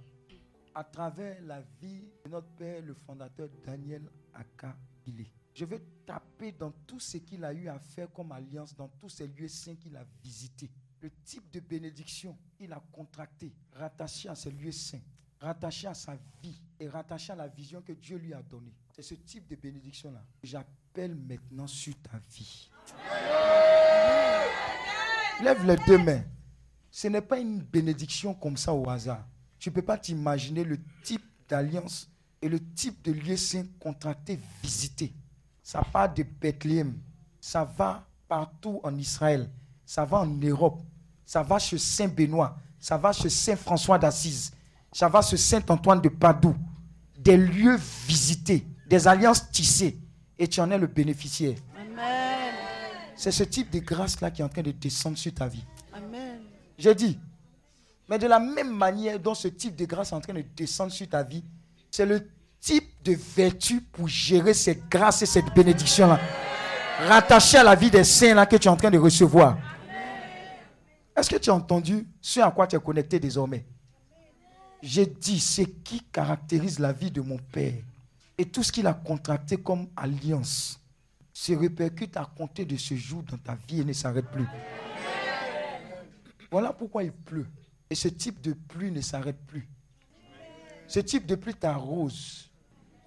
[0.73, 6.53] à travers la vie de notre père, le fondateur Daniel Aka Bilé, je veux taper
[6.53, 9.75] dans tout ce qu'il a eu à faire comme alliance, dans tous ces lieux saints
[9.75, 10.69] qu'il a visités.
[11.01, 15.01] Le type de bénédiction qu'il a contracté, rattaché à ces lieux saints,
[15.41, 18.73] rattaché à sa vie et rattaché à la vision que Dieu lui a donnée.
[18.93, 22.69] C'est ce type de bénédiction-là que j'appelle maintenant sur ta vie.
[25.43, 26.23] Lève les deux mains.
[26.89, 29.27] Ce n'est pas une bénédiction comme ça au hasard.
[29.57, 32.09] Tu ne peux pas t'imaginer le type d'alliance
[32.41, 35.13] et le type de lieu saint contracté, visité.
[35.69, 36.95] Ça part de Bethléem,
[37.39, 39.47] ça va partout en Israël,
[39.85, 40.81] ça va en Europe,
[41.23, 44.51] ça va chez Saint Benoît, ça va chez Saint François d'Assise,
[44.91, 46.55] ça va chez Saint Antoine de Padoue.
[47.19, 47.77] Des lieux
[48.07, 49.99] visités, des alliances tissées,
[50.39, 51.57] et tu en es le bénéficiaire.
[51.79, 52.51] Amen.
[53.15, 55.65] C'est ce type de grâce-là qui est en train de descendre sur ta vie.
[55.93, 56.39] Amen.
[56.79, 57.19] J'ai dit,
[58.09, 60.91] mais de la même manière dont ce type de grâce est en train de descendre
[60.91, 61.43] sur ta vie,
[61.91, 62.27] c'est le
[62.59, 66.19] type de vertu pour gérer cette grâce et cette bénédiction-là,
[67.07, 69.57] rattachée à la vie des saints là que tu es en train de recevoir.
[71.15, 73.65] Est-ce que tu as entendu ce à quoi tu es connecté désormais?
[74.81, 77.73] J'ai dit, ce qui caractérise la vie de mon Père
[78.37, 80.79] et tout ce qu'il a contracté comme alliance
[81.33, 84.47] se répercute à compter de ce jour dans ta vie et ne s'arrête plus.
[86.51, 87.47] Voilà pourquoi il pleut.
[87.89, 89.67] Et ce type de pluie ne s'arrête plus.
[90.87, 92.48] Ce type de pluie t'arrose.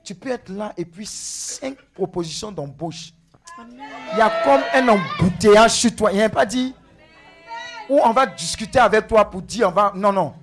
[0.04, 3.12] Tu peux être là et puis cinq propositions d'embauche.
[3.58, 6.12] Il y a comme un embouteillage sur toi.
[6.12, 6.74] Il n'a pas dit
[7.88, 9.92] où on va discuter avec toi pour dire on va.
[9.94, 10.34] Non, non.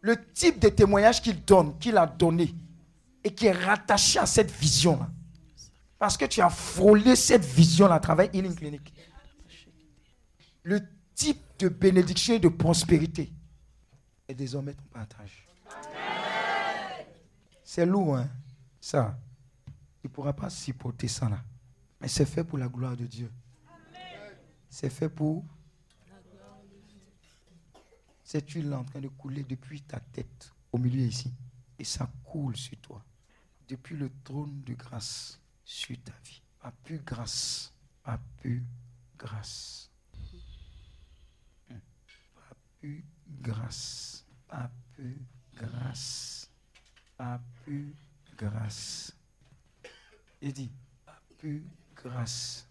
[0.00, 2.54] Le type de témoignage qu'il donne, qu'il a donné,
[3.24, 5.08] et qui est rattaché à cette vision-là.
[5.98, 8.94] Parce que tu as frôlé cette vision-là à travers Healing Clinic.
[10.62, 10.80] Le
[11.14, 13.32] type de bénédiction et de prospérité
[14.28, 15.45] est désormais ton partage.
[17.76, 18.30] C'est lourd, hein?
[18.80, 19.20] Ça.
[20.00, 21.44] Tu ne pourras pas supporter ça là.
[22.00, 23.30] Mais c'est fait pour la gloire de Dieu.
[24.70, 25.44] C'est fait pour
[28.24, 31.30] cette huile en train de couler depuis ta tête, au milieu ici.
[31.78, 33.04] Et ça coule sur toi.
[33.68, 36.40] Depuis le trône de grâce sur ta vie.
[36.58, 37.74] Pas plus grâce.
[38.02, 38.64] Pas plus
[39.18, 39.90] grâce.
[41.68, 43.04] Pas plus
[43.42, 44.24] grâce.
[44.48, 45.20] Pas plus
[45.54, 46.35] grâce.
[47.16, 47.94] Pas plus
[48.36, 49.12] grâce.
[50.42, 50.70] Il dit,
[51.04, 52.66] pas plus grâce.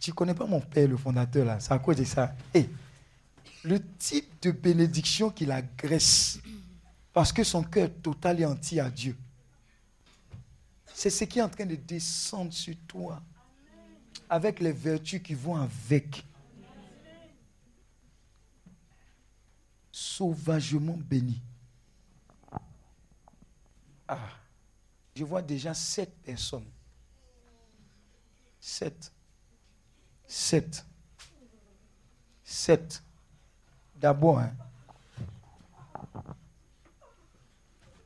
[0.00, 1.60] Tu connais pas mon père, le fondateur, là?
[1.60, 2.34] C'est à cause de ça.
[2.52, 2.68] Et
[3.64, 6.40] le type de bénédiction qu'il agresse,
[7.12, 9.16] parce que son cœur total et entier à Dieu,
[10.94, 13.22] c'est ce qui est en train de descendre sur toi,
[14.28, 16.24] avec les vertus qui vont avec.
[19.92, 21.40] Sauvagement béni.
[24.08, 24.18] Ah,
[25.14, 26.64] je vois déjà sept personnes.
[28.58, 29.12] Sept.
[30.26, 30.84] Sept.
[32.42, 33.02] Sept.
[33.94, 34.52] D'abord, hein.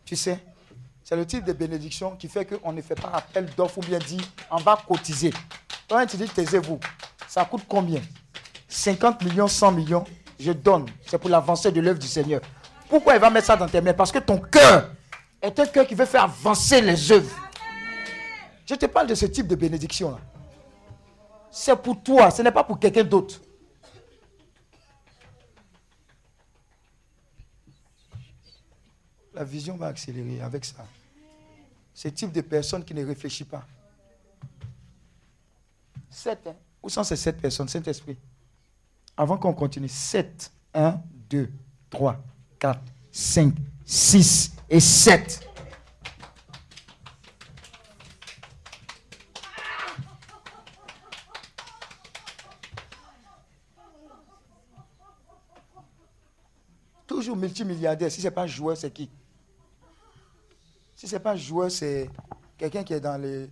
[0.04, 0.42] tu sais,
[1.04, 3.98] c'est le type de bénédiction qui fait qu'on ne fait pas appel d'offres ou bien
[3.98, 5.32] dit on va cotiser.
[5.88, 6.80] Quand tu dis taisez-vous,
[7.28, 8.00] ça coûte combien?
[8.68, 10.04] 50 millions, 100 millions,
[10.40, 10.86] je donne.
[11.06, 12.40] C'est pour l'avancée de l'œuvre du Seigneur.
[12.88, 13.92] Pourquoi il va mettre ça dans tes mains?
[13.92, 14.90] Parce que ton cœur
[15.42, 17.36] est un cœur qui veut faire avancer les œuvres.
[18.64, 20.20] Je te parle de ce type de bénédiction-là.
[21.50, 23.40] C'est pour toi, ce n'est pas pour quelqu'un d'autre.
[29.34, 30.86] La vision va accélérer avec ça.
[31.92, 33.66] Ce type de personne qui ne réfléchit pas.
[36.08, 36.54] Sept, hein?
[36.82, 38.16] Où sont ces sept personnes, Saint-Esprit
[39.16, 40.50] Avant qu'on continue, sept.
[40.74, 41.50] Un, deux,
[41.90, 42.18] trois,
[42.58, 45.46] quatre, cinq, six et sept.
[57.06, 58.10] Toujours multimilliardaire.
[58.10, 59.10] Si ce n'est pas joueur, c'est qui?
[60.96, 62.10] Si ce n'est pas joueur, c'est
[62.56, 63.50] quelqu'un qui est dans les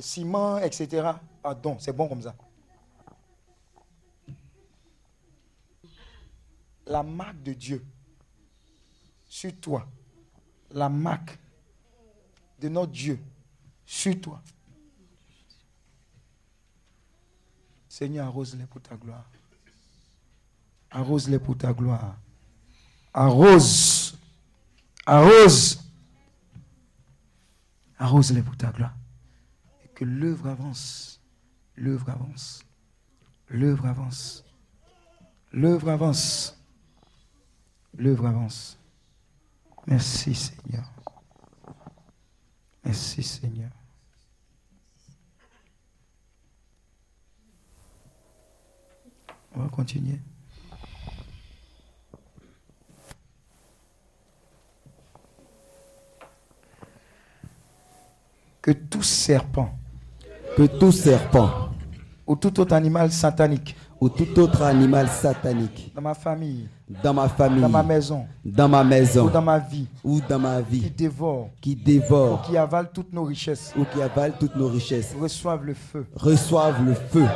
[0.00, 1.12] ciments, etc.
[1.40, 2.34] Pardon, c'est bon comme ça.
[6.84, 7.84] La marque de Dieu
[9.28, 9.86] sur toi.
[10.72, 11.38] La marque
[12.60, 13.18] de notre Dieu
[13.84, 14.42] sur toi.
[17.88, 19.28] Seigneur, arrose-les pour ta gloire.
[20.90, 22.16] Arrose-les pour ta gloire.
[23.12, 24.16] Arrose.
[25.06, 25.80] Arrose.
[27.98, 28.94] Arrose-les pour ta gloire.
[29.84, 31.20] Et que l'œuvre avance.
[31.76, 32.64] L'œuvre avance.
[33.48, 34.44] L'œuvre avance.
[35.52, 36.56] L'œuvre avance.
[37.96, 38.79] L'œuvre avance.
[39.90, 40.84] Merci Seigneur.
[42.84, 43.70] Merci Seigneur.
[49.52, 50.20] On va continuer.
[58.62, 59.76] Que tout serpent,
[60.56, 61.70] Que tout serpent
[62.28, 65.92] ou tout autre animal satanique ou tout autre animal satanique.
[65.94, 66.68] Dans ma famille,
[67.02, 68.26] dans ma famille, dans ma maison.
[68.44, 69.26] Dans ma maison.
[69.26, 69.86] Ou dans ma vie.
[70.02, 71.50] Ou dans ma qui vie dévore.
[71.60, 73.74] Qui ou dévore qui avale toutes nos richesses.
[73.76, 75.14] Ou qui avale toutes nos richesses.
[75.20, 76.06] Reçoivent le feu.
[76.16, 77.26] Reçoivent le feu.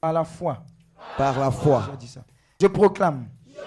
[0.00, 0.62] À la foi.
[1.18, 1.82] par la foi.
[2.60, 3.24] Je proclame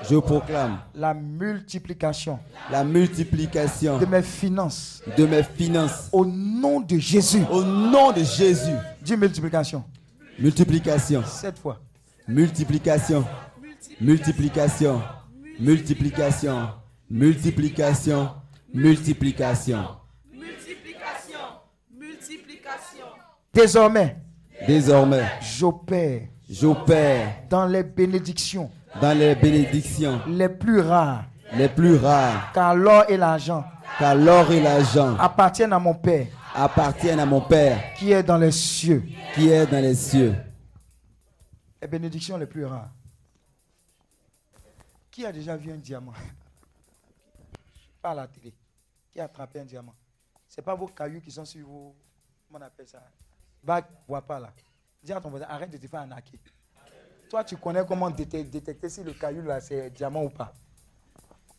[0.10, 2.40] Je proclame la multiplication
[2.72, 6.10] la multiplication de mes finances de mes finances.
[6.12, 7.44] au nom de Jésus.
[7.52, 8.74] au nom de Jésus.
[9.02, 9.84] Dis multiplication.
[10.38, 11.80] Multiplication, Sept fois.
[12.28, 13.24] Multiplication,
[14.02, 15.02] multiplication,
[15.60, 16.70] multiplication,
[17.10, 18.30] multiplication,
[18.74, 19.88] multiplication.
[20.34, 21.40] Multiplication.
[21.98, 23.06] Multiplication.
[23.54, 24.16] Désormais,
[24.68, 28.70] Désormais, j'opère j'opère dans les bénédictions
[29.02, 31.26] dans les bénédictions les plus rares,
[31.58, 33.64] les plus rares, car l'or et l'argent
[34.00, 38.38] car l'or et l'argent appartiennent à mon Père appartiennent à mon Père qui est dans
[38.38, 39.04] les cieux.
[39.36, 40.34] qui est dans les cieux.
[41.86, 42.90] Les bénédictions les plus rares.
[45.12, 46.14] Qui a déjà vu un diamant?
[48.02, 48.56] Pas à la télé.
[49.12, 49.94] Qui a attrapé un diamant?
[50.50, 51.96] Ce n'est pas vos cailloux qui sont sur vos.
[52.48, 53.04] Comment on appelle ça?
[53.64, 54.52] Va, vois pas là.
[55.04, 56.40] Dis à ton voisin, arrête de te faire arnaquer.
[57.30, 60.56] Toi, tu connais comment déte- détecter si le caillou là c'est diamant ou pas.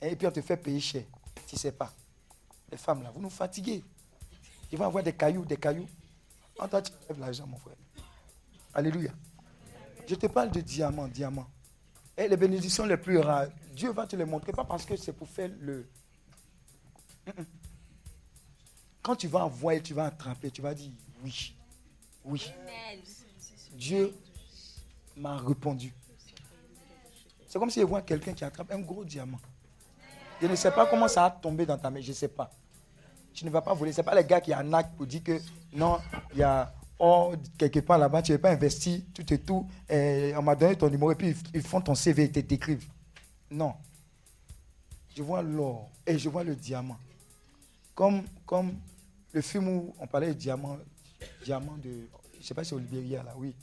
[0.00, 1.04] Et puis on te fait payer cher.
[1.46, 1.92] Tu ne sais pas.
[2.68, 3.84] Les femmes là, vous nous fatiguez.
[4.72, 5.86] Ils vont avoir des cailloux, des cailloux.
[6.58, 7.76] En toi, tu lèves l'argent, mon frère.
[8.74, 9.12] Alléluia.
[10.06, 11.46] Je te parle de diamant, diamant.
[12.16, 15.12] Et les bénédictions les plus rares, Dieu va te les montrer, pas parce que c'est
[15.12, 15.86] pour faire le.
[19.02, 20.90] Quand tu vas envoyer, tu vas attraper, tu vas dire
[21.22, 21.54] oui.
[22.24, 22.52] Oui.
[23.74, 24.14] Dieu
[25.16, 25.92] m'a répondu.
[27.46, 29.40] C'est comme si je vois quelqu'un qui attrape un gros diamant.
[30.40, 32.50] Je ne sais pas comment ça a tombé dans ta main, je ne sais pas.
[33.32, 33.92] Tu ne vas pas voler.
[33.92, 35.38] Ce n'est pas les gars qui arnaquent pour dire que
[35.72, 35.98] non,
[36.32, 39.68] il y a or quelque part là-bas, tu n'es pas investi, tout et tout.
[39.88, 42.88] Et on m'a donné ton numéro et puis ils- ils font ton CV te t'écrivent.
[43.50, 43.74] Non.
[45.14, 46.98] Je vois l'or et je vois le diamant.
[47.94, 48.74] Comme, comme
[49.32, 50.78] le film où on parlait de diamant,
[51.44, 52.08] diamant de.
[52.40, 53.54] sais pas si c'est au Libéria là, oui.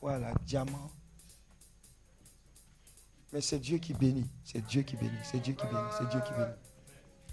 [0.00, 0.90] Voilà, diamant.
[3.32, 4.26] Mais c'est Dieu qui bénit.
[4.44, 5.10] C'est Dieu qui bénit.
[5.24, 5.88] C'est Dieu qui bénit.
[5.98, 6.52] C'est Dieu qui bénit.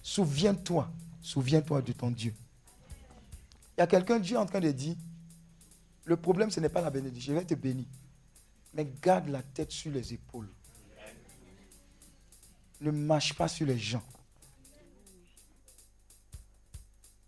[0.01, 0.89] Souviens-toi.
[1.21, 2.33] Souviens-toi de ton Dieu.
[3.77, 4.95] Il y a quelqu'un, Dieu en train de dire,
[6.05, 7.33] le problème, ce n'est pas la bénédiction.
[7.33, 7.85] Je vais te bénir.
[8.73, 10.49] Mais garde la tête sur les épaules.
[12.81, 14.03] Ne marche pas sur les gens.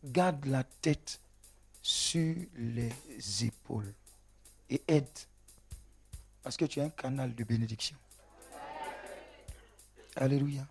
[0.04, 1.22] Garde la tête
[1.82, 2.92] sur les
[3.46, 3.94] épaules.
[4.70, 5.08] Et aide.
[6.44, 7.98] Parce que tu es un canal de bénédiction.
[10.16, 10.68] Alléluia.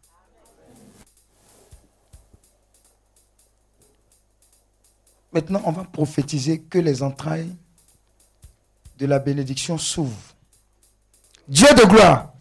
[5.32, 7.56] Maintenant, on va prophétiser que les entrailles
[8.98, 10.12] de la bénédiction s'ouvrent.
[11.48, 12.32] Dieu de gloire,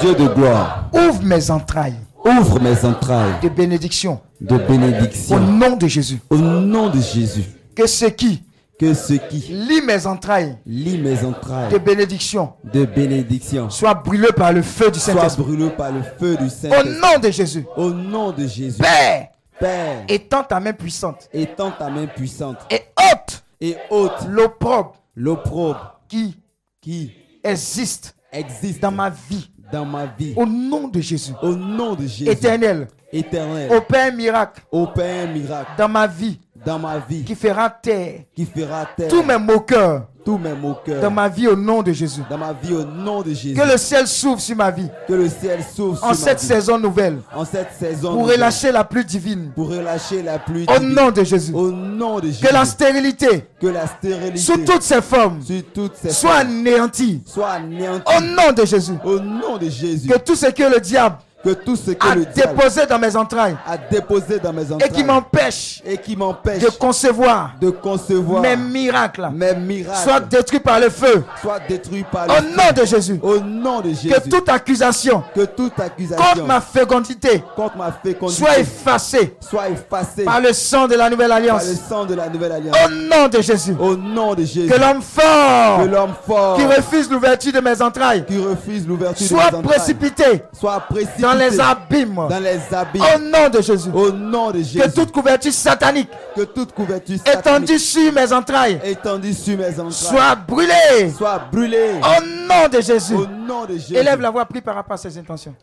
[0.00, 5.38] Dieu de gloire, ouvre mes entrailles ouvre mes entrailles de bénédiction de au bénédiction.
[5.40, 6.18] nom de Jésus.
[6.30, 7.44] Au nom de Jésus,
[7.74, 8.42] Que ce qui
[8.78, 14.28] que ce qui lit mes entrailles lit mes de entrailles bénédiction de bénédiction soit brûlé
[14.36, 15.42] par le feu du soit Saint-Esprit.
[15.44, 17.00] brûlé par le feu du Au Saint-Esprit.
[17.00, 17.66] nom de Jésus.
[17.76, 18.78] Au nom de Jésus.
[18.82, 19.28] Père,
[19.58, 22.82] Père, étends ta main puissante étends ta main puissante et
[23.12, 26.36] ôte et ôte l'opprobre l'opprobre qui?
[26.80, 27.12] Qui?
[27.42, 28.16] Existe.
[28.32, 28.80] Existe.
[28.80, 29.50] Dans ma vie.
[29.72, 30.34] dans ma vie.
[30.36, 31.32] Au nom de Jésus.
[31.42, 32.30] Au nom de Jésus.
[32.30, 34.62] Éternel, éternel, opère un miracle.
[34.70, 35.70] Opère un miracle.
[35.78, 36.38] Dans ma vie.
[36.64, 37.24] Dans ma vie.
[37.24, 38.20] Qui fera taire.
[38.34, 39.08] Qui fera taire.
[39.08, 42.20] Tous mes moqueurs tous mes moqueurs dans ma vie au nom de Jésus.
[42.28, 43.54] dans ma vie au nom de Jésus.
[43.54, 46.40] Que le ciel s'ouvre sur ma vie Que le ciel s'ouvre en sur ma cette
[46.40, 46.46] vie.
[46.48, 48.34] saison nouvelle en cette saison pour nouvelle.
[48.40, 50.94] relâcher la pluie divine pour relâcher la pluie au divine.
[50.94, 51.52] nom de Jésus.
[51.54, 55.62] au nom de Jésus Que la stérilité que la stérilité sous toutes ses formes sur
[55.72, 58.94] toutes ces soit formes anéantie soit anéantie au nom de Jésus.
[59.04, 61.16] au nom de Jésus Que tout ce que le diable
[61.46, 63.56] que tout ce que a le déposé dans mes entrailles.
[63.64, 68.56] A déposé dans mes et qui m'empêche et qui m'empêche de concevoir de concevoir mes
[68.56, 69.28] miracles.
[69.32, 70.00] mes miracles.
[70.02, 71.22] Soit détruit par le feu.
[71.40, 73.20] Soit détruits par au nom de Jésus.
[73.22, 74.08] au nom de Jésus.
[74.08, 79.68] Que toute accusation que toute accusation contre ma fécondité contre ma fécondité soit effacée soit
[79.68, 81.64] effacée par le sang de la nouvelle par le alliance.
[81.88, 82.76] sang de la nouvelle alliance.
[82.84, 83.76] Au nom de Jésus.
[83.78, 84.68] au nom de Jésus.
[84.68, 89.24] Que l'homme fort que l'homme fort qui refuse l'ouverture de mes entrailles qui refuse l'ouverture
[89.24, 93.48] de soit mes entrailles précipité soit précipité dans les abîmes dans les abîmes au nom
[93.48, 93.90] de Jésus.
[93.92, 98.74] au nom de Jésus Que toute couverture satanique que toute couverture étendue sur mes entrailles
[98.74, 103.14] satanique étendue sur mes entrailles soit brûlée soit brûlée au nom de Jésus.
[103.14, 105.54] au nom de Jésus Élève la voix, prie par rapport à ses intentions.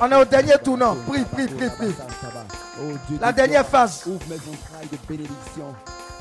[0.00, 0.96] On est au dernier tournant.
[1.08, 1.94] Prie, prie, prie, prie.
[3.20, 4.02] La de dernière phase.
[4.06, 5.74] Ouvre mes entrailles de bénédiction.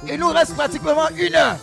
[0.08, 1.56] Il nous reste pratiquement une heure.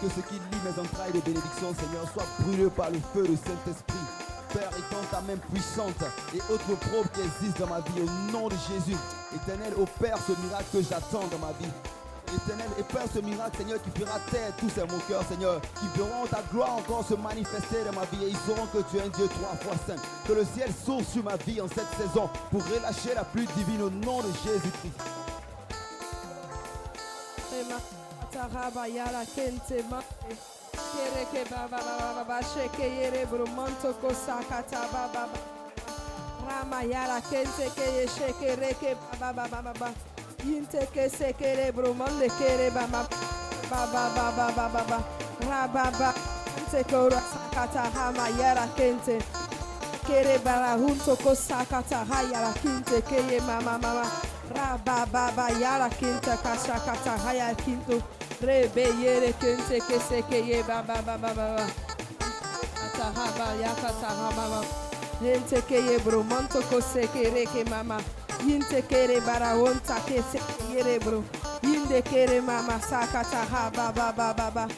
[0.00, 3.36] Que ce qui lie mes entrailles de bénédiction, Seigneur, soit brûlé par le feu du
[3.36, 4.00] Saint-Esprit.
[4.48, 6.02] Père, étends ta main puissante
[6.34, 8.96] et le probe qui existe dans ma vie au nom de Jésus.
[9.36, 11.68] Éternel, opère ce miracle que j'attends dans ma vie.
[12.34, 16.40] Éternel, opère ce miracle, Seigneur, qui fera taire tous ces moqueurs, Seigneur, qui verront ta
[16.50, 19.28] gloire encore se manifester dans ma vie et ils sauront que tu es un Dieu
[19.28, 20.00] trois fois saint.
[20.26, 23.82] Que le ciel s'ouvre sur ma vie en cette saison pour relâcher la pluie divine
[23.82, 24.96] au nom de Jésus-Christ.
[28.32, 30.36] Tarabaya kente mante.
[30.94, 35.38] Kereke baba baba baba sheke yere brumanto kosakata baba baba.
[36.46, 39.94] Rama yala kente keye sheke reke baba baba baba.
[40.46, 43.08] Yinte ke sekere brumande kere baba
[43.70, 45.04] baba baba baba baba.
[45.74, 46.14] Baba
[46.54, 49.20] kente kora sakata hama yara kente.
[50.06, 54.29] Kere bara hunto kosakata hayara kinte keye mama mama.
[54.54, 58.02] Raba baba yara kinta kasha kata haya kinto.
[58.42, 61.66] Rebe yere kinte kese keye baba baba baba.
[62.84, 64.64] Atahaba yakata hababa.
[65.20, 67.98] Hente keye bro manto kose kere ke mama.
[68.46, 70.40] Yinte kere bara wonta kese
[70.72, 71.22] yere bro.
[71.62, 74.68] Yinde kere mama sakata haba baba baba.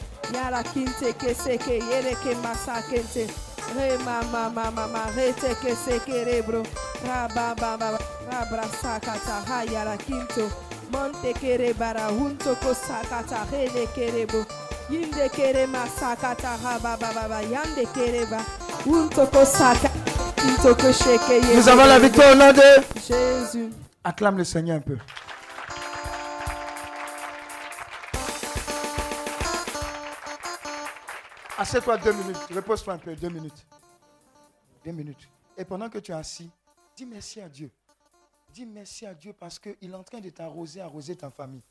[21.55, 23.69] Nous avons la victoire au nom de Jésus.
[24.03, 24.97] Acclame le Seigneur un peu.
[31.63, 32.37] Assieds-toi deux minutes.
[32.53, 33.65] Repose-toi un peu, deux minutes.
[34.83, 35.29] Deux minutes.
[35.55, 36.49] Et pendant que tu es assis,
[36.93, 37.71] dis merci à Dieu.
[38.53, 41.61] Dis merci à Dieu parce qu'il est en train de t'arroser, arroser ta famille.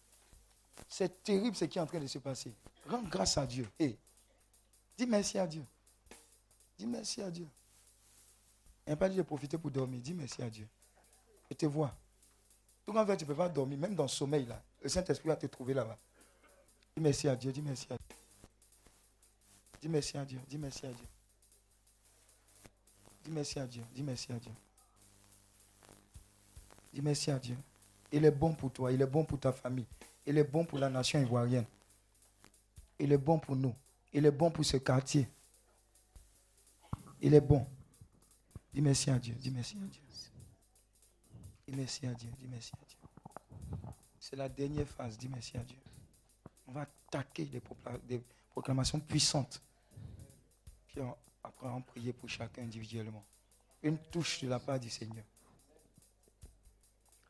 [0.88, 2.54] C'est terrible ce qui est en train de se passer.
[2.88, 3.68] Rends grâce à Dieu.
[3.78, 3.98] Et
[4.96, 5.62] dis merci à Dieu.
[6.78, 7.46] Dis merci à Dieu.
[8.86, 10.00] Il n'y a pas dit de profiter pour dormir.
[10.00, 10.66] Dis merci à Dieu.
[11.50, 11.94] Je te vois.
[12.86, 15.36] Tout quand tu ne peux pas dormir, même dans le sommeil, là, le Saint-Esprit va
[15.36, 15.98] te trouver là-bas.
[16.96, 18.21] Dis merci à Dieu, dis merci à Dieu.
[19.82, 21.06] Dis merci à Dieu, dis merci à Dieu.
[23.24, 24.02] Dis merci à Dieu, dis
[27.02, 27.56] merci à Dieu.
[28.12, 29.86] Il est bon pour toi, il est bon pour ta famille,
[30.24, 31.66] il est bon pour la nation ivoirienne.
[32.96, 33.74] Il est bon pour nous,
[34.12, 35.28] il est bon pour ce quartier.
[37.20, 37.66] Il est bon.
[38.72, 40.02] Dis merci à Dieu, dis merci à Dieu.
[41.66, 42.98] Dis merci à Dieu, dis merci à Dieu.
[44.20, 45.78] C'est la dernière phase, dis merci à Dieu.
[46.68, 49.60] On va attaquer des proclamations puissantes.
[50.92, 53.24] Puis on- après, on prier pour chacun individuellement.
[53.82, 55.24] Une touche de la part du Seigneur.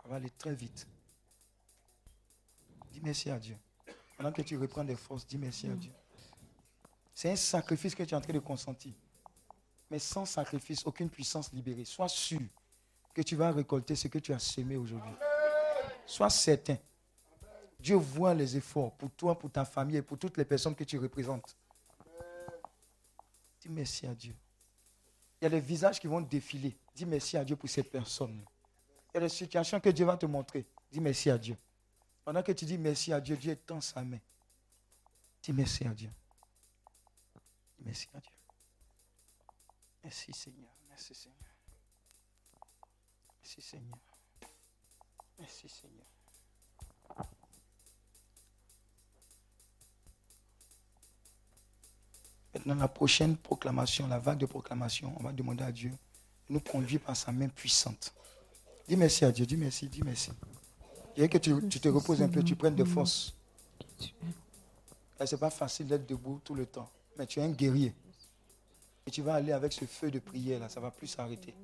[0.04, 0.86] On va aller très vite.
[2.90, 3.56] Dis merci à Dieu.
[4.16, 5.92] Pendant que tu reprends des forces, dis merci à Dieu.
[7.14, 8.92] C'est un sacrifice que tu es en train de consentir.
[9.90, 11.84] Mais sans sacrifice, aucune puissance libérée.
[11.84, 12.40] Sois sûr
[13.14, 15.12] que tu vas récolter ce que tu as semé aujourd'hui.
[16.06, 16.76] Sois certain.
[17.78, 20.84] Dieu voit les efforts pour toi, pour ta famille et pour toutes les personnes que
[20.84, 21.56] tu représentes.
[23.62, 24.34] Dis merci à Dieu.
[25.40, 26.76] Il y a des visages qui vont défiler.
[26.94, 28.44] Dis merci à Dieu pour ces personnes.
[29.10, 30.66] Il y a des situations que Dieu va te montrer.
[30.90, 31.56] Dis merci à Dieu.
[32.24, 34.18] Pendant que tu dis merci à Dieu, Dieu tend sa main.
[35.42, 36.10] Dis merci à Dieu.
[37.78, 38.32] Dis merci à Dieu.
[40.02, 40.70] Merci Seigneur.
[40.88, 41.38] Merci Seigneur.
[43.40, 43.98] Merci Seigneur.
[45.38, 46.06] Merci Seigneur.
[52.54, 55.90] Maintenant, la prochaine proclamation, la vague de proclamation, on va demander à Dieu
[56.48, 58.12] de nous conduire par sa main puissante.
[58.86, 60.30] Dis merci à Dieu, dis merci, dis merci.
[61.16, 63.34] Je que tu, te reposes un peu, tu prennes de force.
[63.98, 67.94] Ce n'est pas facile d'être debout tout le temps, mais tu es un guerrier.
[69.06, 71.54] Et tu vas aller avec ce feu de prière là, ça va plus s'arrêter.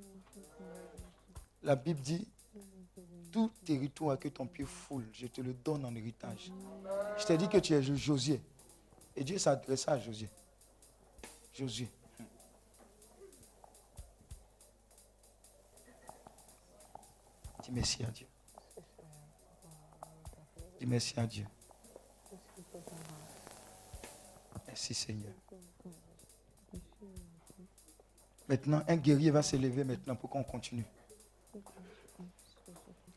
[1.62, 2.26] La Bible dit,
[3.32, 6.50] tout territoire que ton pied foule, je te le donne en héritage.
[7.18, 8.40] Je t'ai dit que tu es Jo- Josué.
[9.16, 10.28] Et Dieu s'adressa à Josué.
[11.58, 11.88] Josué.
[17.64, 18.26] Dis merci à Dieu.
[20.78, 21.44] Dis merci à Dieu.
[24.68, 25.32] Merci Seigneur.
[28.48, 30.84] Maintenant, un guerrier va s'élever maintenant pour qu'on continue.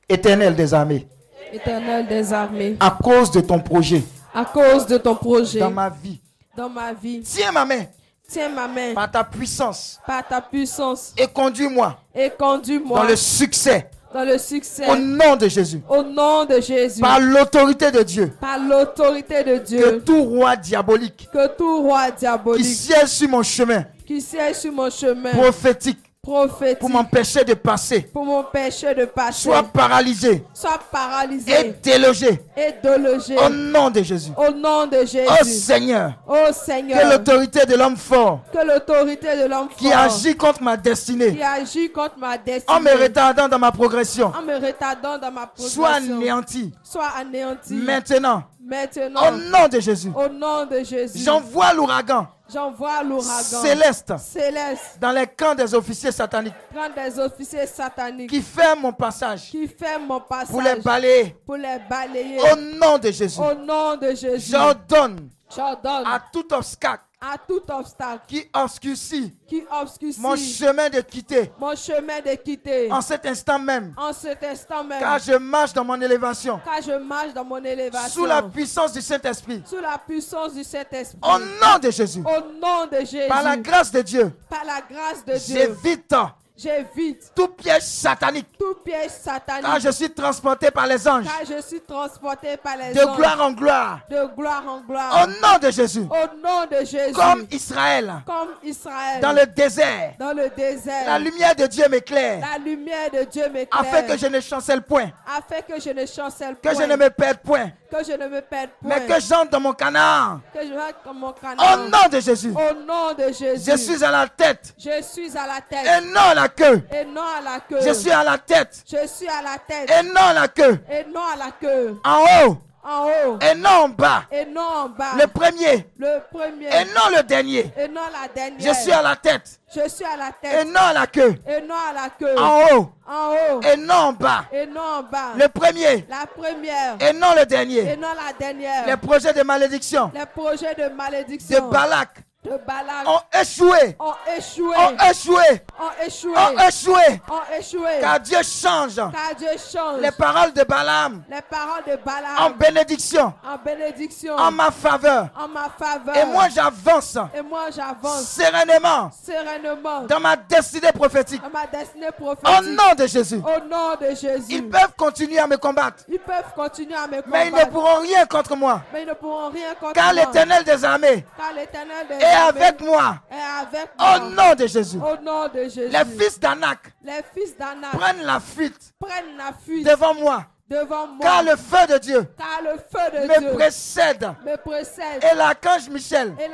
[0.09, 1.07] Éternel des armées,
[1.53, 5.89] Éternel des armées, à cause de ton projet à cause de ton projet dans ma
[5.89, 6.19] vie,
[6.55, 7.85] dans ma vie, tiens ma main
[8.32, 8.93] tiens ma main.
[8.93, 9.99] Par ta puissance.
[10.05, 11.13] Par ta puissance.
[11.17, 11.97] Et conduis-moi.
[12.15, 12.99] Et conduis-moi.
[12.99, 13.89] Dans le succès.
[14.13, 14.89] Dans le succès.
[14.89, 15.82] Au nom de Jésus.
[15.89, 20.55] au nom de Jésus, Par l'autorité de Dieu, par l'autorité de que Dieu, tout roi
[20.57, 25.32] diabolique que tout roi qui diabolique siège sur mon chemin qui siège sur mon chemin
[25.32, 28.01] prophétique prophétique pour m'empêcher de passer.
[28.01, 30.43] Pour m'empêcher de passer, soit paralysé.
[30.53, 32.39] Soit et paralysé délogé.
[32.55, 33.36] Et délogé.
[33.38, 34.32] Au nom de Jésus.
[34.38, 35.59] au nom de Oh Jésus.
[35.59, 38.41] Seigneur, Oh que Seigneur, l'autorité de l'homme fort.
[38.53, 39.97] Que l'autorité de l'homme qui fort.
[39.97, 41.36] agit contre ma destinée.
[41.36, 42.78] Qui agit contre ma destinée.
[42.78, 44.32] En me retardant dans ma progression.
[44.38, 46.72] En me retardant dans ma soit progression anéanti.
[46.84, 47.74] Soit anéanti.
[47.74, 48.43] Maintenant.
[48.63, 49.28] Maintenant.
[49.28, 50.11] Au nom de Jésus.
[50.15, 51.17] au nom de Jésus.
[51.24, 53.62] J'envoie l'ouragan J'envoie l'ouragan.
[53.62, 54.14] Céleste.
[54.18, 54.97] Céleste.
[54.99, 56.54] Dans les camps des officiers sataniques.
[56.74, 58.30] Prendre des officiers sataniques.
[58.30, 59.49] Qui ferment mon passage.
[59.52, 61.36] Qui ferment mon passage pour les balayer.
[61.45, 62.39] Pour les balayer.
[62.52, 63.39] Au nom de Jésus.
[63.39, 64.52] au nom de Jésus.
[64.52, 71.02] J'ordonne J'ordonne à tout obstacle à tout obstacle qui obscurcit qui obscurcit mon chemin de
[71.02, 75.34] quitter mon chemin de quitter en cet instant même, en cet instant même car je
[75.34, 79.62] marche dans mon élévation car je marche dans mon élévation sous la puissance du Saint-Esprit.
[79.68, 81.20] sous la puissance du Saint-Esprit.
[81.22, 83.28] Au nom de Jésus, Au nom de Jésus.
[83.28, 85.58] par la grâce de Dieu, Par la grâce de Dieu.
[85.84, 86.16] j'évite
[86.62, 89.64] J'évite tout piège satanique, tout piège satanique.
[89.66, 93.16] car je suis transporté par les anges car je suis transporté par les de anges.
[93.18, 93.99] gloire en gloire.
[94.09, 95.24] de gloire en gloire.
[95.24, 97.14] Au nom de Jésus, Au nom de Jésus.
[97.14, 99.22] comme Israël Comme Israël.
[99.22, 101.05] dans le désert, dans le désert.
[101.07, 103.82] la lumière de Dieu m'éclaire La lumière de Dieu m'éclaire.
[103.82, 106.74] afin que je ne chancelle point, afin que je ne chancelle que point.
[106.80, 108.95] je ne me perde point, que je ne me perde point.
[108.99, 110.39] mais que j'entre dans mon canard.
[110.53, 111.78] que je rentre comme mon Au canard.
[111.78, 113.72] nom de Jésus, Au nom de Jésus.
[113.72, 115.86] je suis à la tête Je suis à la tête.
[115.86, 116.84] et non à la queue.
[116.93, 117.80] Et non à la queue.
[117.86, 119.89] Je suis à la tête Je suis à la tête.
[119.89, 120.80] et non à la queue.
[120.89, 121.97] Et non à la queue.
[122.04, 123.38] En haut En haut.
[123.41, 124.24] et non en bas.
[124.32, 125.14] Et non en bas.
[125.20, 126.68] Le premier Le premier.
[126.68, 127.72] et non le dernier.
[127.78, 128.74] Et non la dernière.
[128.74, 130.68] Je suis à la tête Je suis à la et tête.
[130.68, 131.36] non à la queue.
[131.47, 132.36] Et non à la queue.
[132.39, 133.62] En haut En haut.
[133.62, 134.45] et non en bas.
[134.52, 135.34] Et non en bas.
[135.38, 136.95] Le premier La première.
[136.99, 137.95] et non le Et dernier.
[137.97, 138.86] non la dernière.
[138.88, 141.68] Les projets de malédiction Les projets de malédiction.
[141.68, 142.10] de Balak
[142.43, 147.21] de Balaam ont échoué, ont échoué, ont échoué, ont échoué, ont échoué.
[147.29, 147.99] ont échoué.
[148.01, 152.53] Car Dieu change Car Dieu change les paroles de Balaam les paroles de en Balaam
[152.57, 155.27] bénédiction, en bénédiction en ma faveur.
[155.37, 156.15] en ma faveur.
[156.17, 161.43] Et moi, j'avance Et moi, j'avance sereinement sereinement dans ma destinée prophétique.
[161.43, 162.69] dans ma destinée Au prophétique.
[162.71, 163.35] nom de Jésus.
[163.45, 164.45] Au nom de Jésus.
[164.49, 167.69] Ils peuvent continuer à me combattre, Ils peuvent continuer à me mais ils ne combattre,
[167.71, 168.81] pourront rien contre moi.
[168.91, 170.13] mais ils ne pourront rien contre Car moi.
[170.25, 173.15] l'éternel des armées Car l'éternel des armées avec moi.
[173.32, 174.15] est avec moi.
[174.15, 174.97] Au nom de Jésus.
[174.97, 175.89] Au nom de Jésus.
[175.89, 180.45] Les fils d'Anak Les fils d'Anak prennent la fuite prennent la fuite devant moi.
[180.70, 181.20] Devant moi.
[181.26, 184.32] Car le feu de Dieu Car le feu de me Dieu précède.
[184.45, 185.24] me précède.
[185.32, 186.47] Et l'archange Michel Et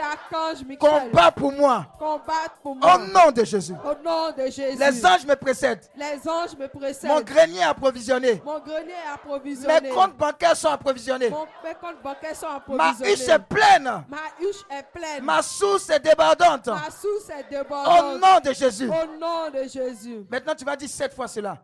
[0.65, 1.85] Michel combat pour moi.
[1.99, 2.95] combat pour moi.
[2.95, 3.73] Au nom de Jésus.
[3.83, 4.77] Au nom de Jésus.
[4.79, 5.81] Les anges me précèdent.
[5.95, 7.09] Les anges me précèdent.
[7.09, 8.41] Mon grenier est approvisionné.
[8.43, 9.81] Mon grenier est approvisionné.
[9.81, 11.29] Mes comptes bancaires sont approvisionnés.
[11.29, 13.83] Mon- mes comptes bancaires sont Ma huche est pleine.
[14.09, 15.23] Ma huche est pleine.
[15.23, 16.67] Ma source est débordante.
[16.67, 18.21] Ma source est Au débordante.
[18.21, 18.87] nom de Jésus.
[18.89, 20.25] Au nom de Jésus.
[20.29, 21.57] Maintenant, tu vas dire sept fois cela.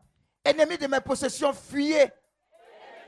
[0.45, 2.11] Ennemi de mes possessions, fuyez.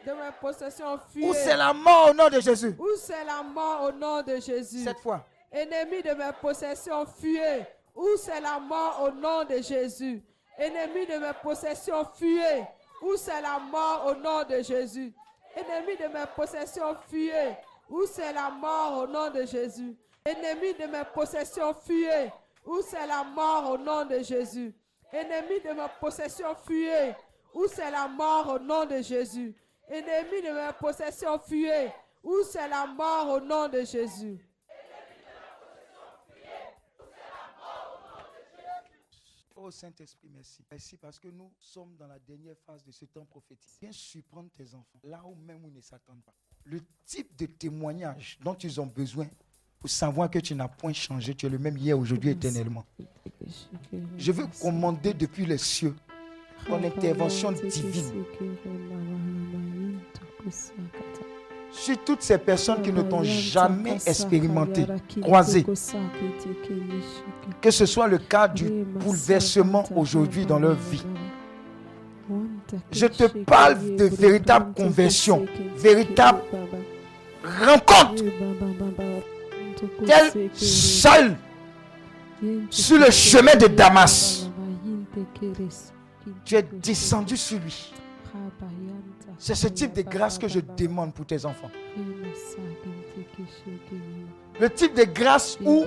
[0.05, 1.55] De mes possessions Ou c'est fuyez.
[1.57, 2.75] la mort au nom de Jésus?
[2.77, 4.83] Où c'est la mort au nom de Jésus?
[4.83, 5.25] Sept fois.
[5.51, 7.65] Ennemi de mes possessions, fuyez.
[7.95, 10.21] Où c'est la mort au nom de Jésus?
[10.59, 12.65] Ennemi de mes possessions, fuyez.
[13.01, 15.13] Où c'est la mort au nom de Jésus?
[15.55, 17.55] Ennemi de mes possessions, fuyez.
[17.89, 19.95] Où c'est la mort au nom de Jésus?
[20.25, 22.31] Ennemi de mes possessions, fuyez.
[22.65, 24.73] Où c'est la mort au nom de Jésus?
[25.11, 27.15] Ennemi de mes possessions, fuyez.
[27.53, 29.55] Où c'est la mort au nom de Jésus?
[29.87, 31.91] Ennemi de mes possessions, fuyez.
[32.23, 34.39] Où c'est la mort au nom de Jésus.
[39.57, 40.63] Oh Saint-Esprit, merci.
[40.69, 43.71] Merci parce que nous sommes dans la dernière phase de ce temps prophétique.
[43.81, 46.33] Viens surprendre tes enfants là où même où ils ne s'attendent pas.
[46.65, 49.27] Le type de témoignage dont ils ont besoin
[49.79, 52.85] pour savoir que tu n'as point changé, tu es le même hier, aujourd'hui, éternellement.
[54.17, 55.95] Je veux commander depuis les cieux
[56.65, 58.25] ton intervention divine
[61.71, 64.85] sur toutes ces personnes qui ne t'ont jamais expérimenté,
[65.21, 65.65] croisé.
[67.61, 71.05] Que ce soit le cas du bouleversement aujourd'hui dans leur vie.
[72.91, 75.45] Je te parle de véritable conversion,
[75.77, 76.39] véritable
[77.43, 78.23] rencontre,
[80.05, 81.35] tel seul
[82.69, 84.49] sur le chemin de Damas.
[86.43, 87.93] Tu es descendu sur lui.
[89.37, 91.71] C'est ce type de grâce que je demande pour tes enfants.
[94.59, 95.85] Le type de grâce où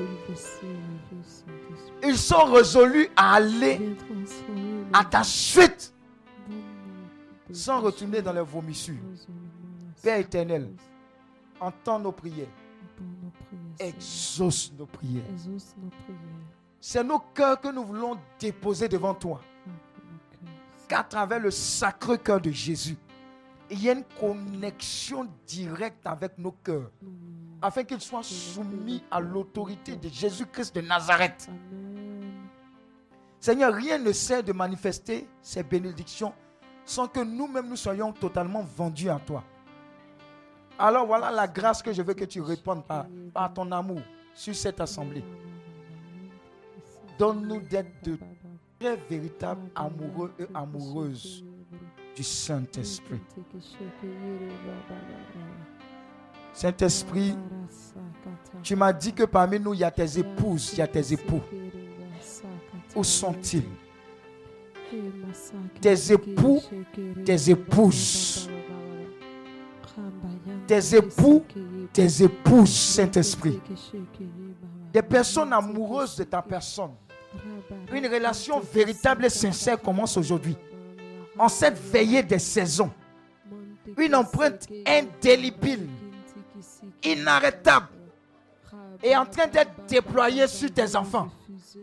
[2.02, 3.96] ils sont résolus à aller
[4.92, 5.92] à ta suite
[7.52, 8.94] sans retourner dans leur vomissure.
[10.02, 10.70] Père éternel,
[11.60, 12.46] entends nos prières,
[13.78, 15.24] exauce nos prières.
[16.80, 19.40] C'est nos cœurs que nous voulons déposer devant toi.
[20.88, 22.96] Qu'à travers le sacré cœur de Jésus,
[23.70, 26.90] il y a une connexion directe avec nos cœurs,
[27.60, 31.48] afin qu'ils soient soumis à l'autorité de Jésus-Christ de Nazareth.
[33.40, 36.32] Seigneur, rien ne sert de manifester ces bénédictions
[36.84, 39.44] sans que nous-mêmes nous soyons totalement vendus à toi.
[40.78, 44.00] Alors voilà la grâce que je veux que tu répondes par, par ton amour
[44.34, 45.24] sur cette assemblée.
[47.18, 48.18] Donne-nous d'être de
[48.78, 51.44] très véritables amoureux et amoureuses
[52.18, 53.20] du Saint-Esprit.
[56.52, 57.36] Saint-Esprit,
[58.60, 61.12] tu m'as dit que parmi nous, il y a tes épouses, il y a tes
[61.12, 61.40] époux.
[62.96, 63.62] Où sont-ils?
[65.80, 66.60] Tes époux,
[67.24, 68.50] tes épouses.
[70.66, 71.44] Tes époux,
[71.92, 73.60] tes épouses, Saint-Esprit.
[74.92, 76.94] Des personnes amoureuses de ta personne.
[77.92, 80.56] Une relation véritable et sincère commence aujourd'hui.
[81.38, 82.90] En cette veillée des saisons.
[83.96, 85.88] Une empreinte indélébile,
[87.02, 87.88] inarrêtable,
[89.02, 91.28] est en train d'être déployée sur tes enfants.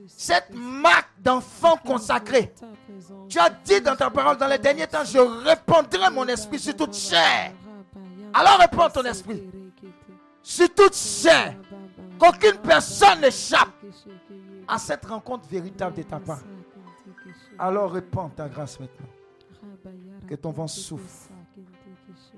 [0.08, 2.54] Cette marque d'enfant consacré.
[3.30, 6.76] Tu as dit dans ta parole, dans les derniers temps, je répandrai mon esprit sur
[6.76, 7.52] toute chair.
[8.34, 9.44] Alors réponds ton esprit.
[10.44, 11.56] Sur toute chair.
[12.20, 13.70] Qu'aucune personne n'échappe
[14.68, 16.42] à cette rencontre véritable de ta part.
[17.58, 19.08] Alors répands ta grâce maintenant.
[20.28, 21.32] Que ton vent souffle.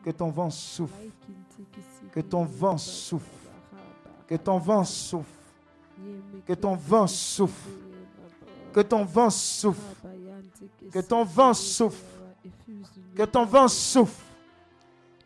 [0.03, 1.11] Que ton vent souffle.
[2.11, 3.25] Que ton vent souffle.
[4.27, 5.29] Que ton vent souffle.
[6.45, 7.69] Que ton vent souffle.
[8.73, 9.95] Que ton vent souffle.
[10.91, 12.03] Que ton vent souffle.
[13.15, 14.23] Que ton vent souffle.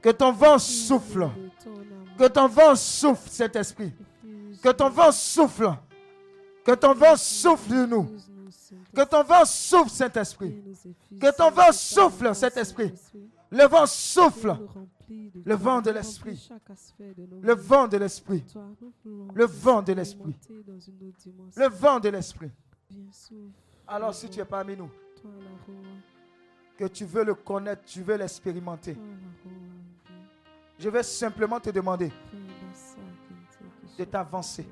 [0.02, 1.30] Que ton vent souffle.
[2.18, 3.92] Que ton vent souffle, cet esprit.
[4.62, 5.74] Que ton vent souffle.
[6.66, 8.10] Que ton vent souffle de nous.
[8.96, 10.62] Que ton vent souffle, Saint-Esprit.
[11.20, 12.94] Que ton vent souffle, Saint-Esprit.
[13.50, 14.58] Le vent souffle.
[15.46, 16.50] Le vent de l'Esprit.
[17.42, 18.46] Le vent de l'Esprit.
[19.06, 20.36] Le vent de l'Esprit.
[21.56, 22.52] Le vent de l'Esprit.
[23.88, 24.90] Alors si tu es parmi nous,
[26.78, 28.98] que tu veux le connaître, tu veux l'expérimenter,
[30.80, 32.12] je vais simplement te demander
[33.98, 34.66] de t'avancer.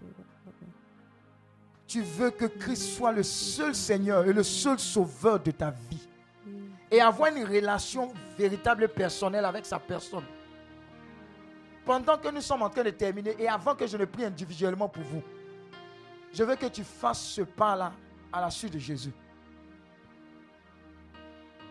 [1.89, 6.07] Tu veux que Christ soit le seul Seigneur et le seul sauveur de ta vie.
[6.91, 10.23] Et avoir une relation véritable et personnelle avec sa personne.
[11.83, 14.87] Pendant que nous sommes en train de terminer et avant que je ne prie individuellement
[14.87, 15.23] pour vous,
[16.31, 17.91] je veux que tu fasses ce pas-là
[18.31, 19.13] à la suite de Jésus.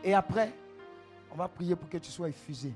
[0.03, 0.53] Et après,
[1.31, 2.75] on va prier pour que tu sois effusé.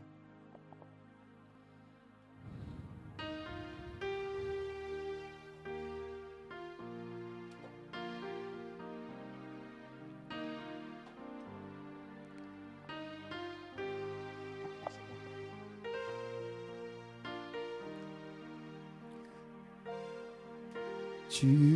[21.42, 21.71] Tu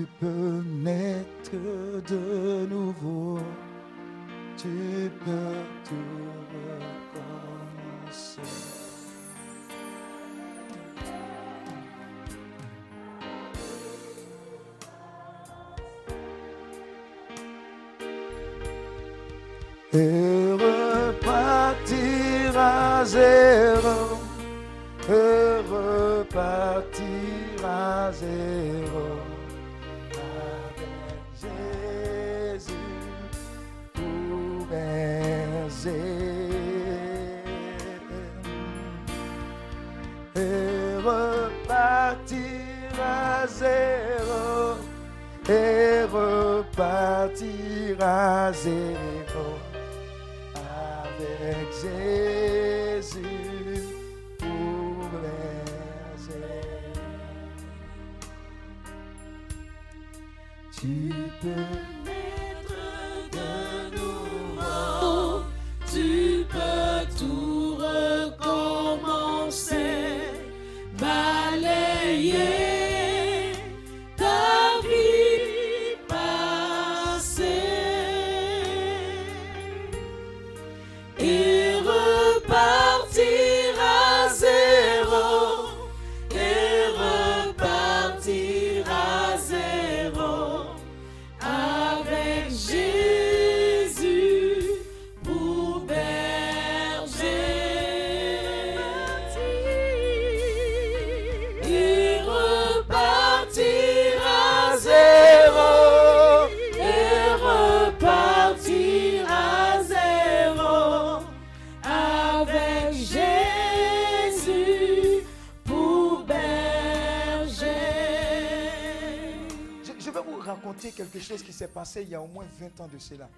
[122.57, 123.29] 20 ans de cela.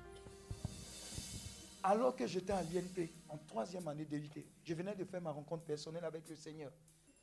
[1.82, 5.64] Alors que j'étais à l'INP, en troisième année d'élité, je venais de faire ma rencontre
[5.64, 6.72] personnelle avec le Seigneur.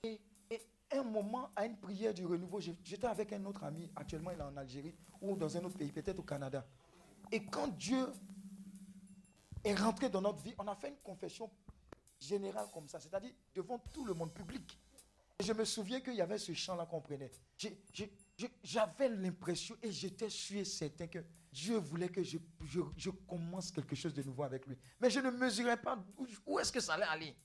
[0.03, 0.19] Et,
[0.49, 4.39] et un moment, à une prière du renouveau, j'étais avec un autre ami, actuellement il
[4.39, 6.65] est en Algérie ou dans un autre pays, peut-être au Canada.
[7.31, 8.07] Et quand Dieu
[9.63, 11.49] est rentré dans notre vie, on a fait une confession
[12.19, 14.77] générale comme ça, c'est-à-dire devant tout le monde public.
[15.39, 17.31] Et je me souviens qu'il y avait ce chant-là qu'on prenait.
[18.63, 21.19] J'avais l'impression et j'étais sûr et certain que
[21.55, 24.75] Dieu voulait que je, commence quelque chose de nouveau avec lui.
[24.99, 25.97] Mais je ne mesurais pas
[26.45, 27.35] où, est-ce que ça allait aller.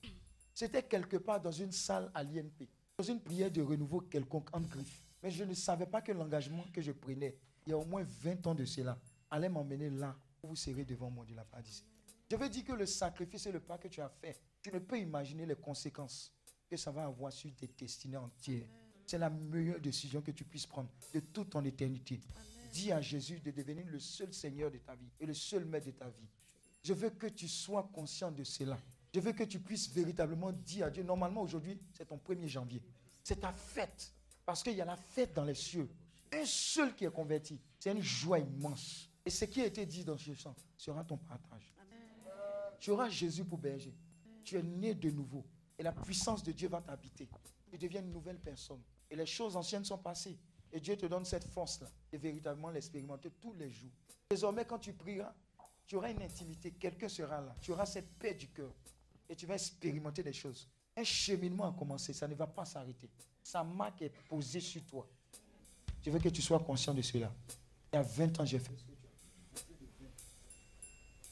[0.53, 4.59] C'était quelque part dans une salle à l'INP, dans une prière de renouveau quelconque en
[4.59, 5.01] griffe.
[5.23, 8.03] Mais je ne savais pas que l'engagement que je prenais, il y a au moins
[8.03, 8.99] 20 ans de cela,
[9.29, 11.45] allait m'emmener là où vous serez devant moi, dit la.
[12.29, 14.79] Je veux dire que le sacrifice et le pas que tu as fait, tu ne
[14.79, 16.33] peux imaginer les conséquences
[16.69, 18.67] que ça va avoir sur tes destinées entières.
[19.05, 22.19] C'est la meilleure décision que tu puisses prendre de toute ton éternité.
[22.71, 25.87] Dis à Jésus de devenir le seul Seigneur de ta vie et le seul Maître
[25.87, 26.27] de ta vie.
[26.83, 28.79] Je veux que tu sois conscient de cela.
[29.13, 32.81] Je veux que tu puisses véritablement dire à Dieu, normalement aujourd'hui, c'est ton 1er janvier.
[33.23, 34.13] C'est ta fête.
[34.45, 35.89] Parce qu'il y a la fête dans les cieux.
[36.33, 39.09] Un seul qui est converti, c'est une joie immense.
[39.25, 41.73] Et ce qui a été dit dans ce chant sera ton partage.
[42.79, 43.93] Tu auras Jésus pour berger.
[44.43, 45.45] Tu es né de nouveau.
[45.77, 47.29] Et la puissance de Dieu va t'habiter.
[47.69, 48.81] Tu deviens une nouvelle personne.
[49.09, 50.39] Et les choses anciennes sont passées.
[50.73, 53.91] Et Dieu te donne cette force-là de véritablement l'expérimenter tous les jours.
[54.29, 55.33] Désormais, quand tu prieras,
[55.85, 56.71] tu auras une intimité.
[56.71, 57.55] Quelqu'un sera là.
[57.61, 58.71] Tu auras cette paix du cœur.
[59.27, 60.69] Et tu vas expérimenter des choses.
[60.95, 62.13] Un cheminement a commencé.
[62.13, 63.09] Ça ne va pas s'arrêter.
[63.43, 65.07] Sa marque est posée sur toi.
[66.03, 67.31] Je veux que tu sois conscient de cela.
[67.91, 68.75] Il y a 20 ans, j'ai fait.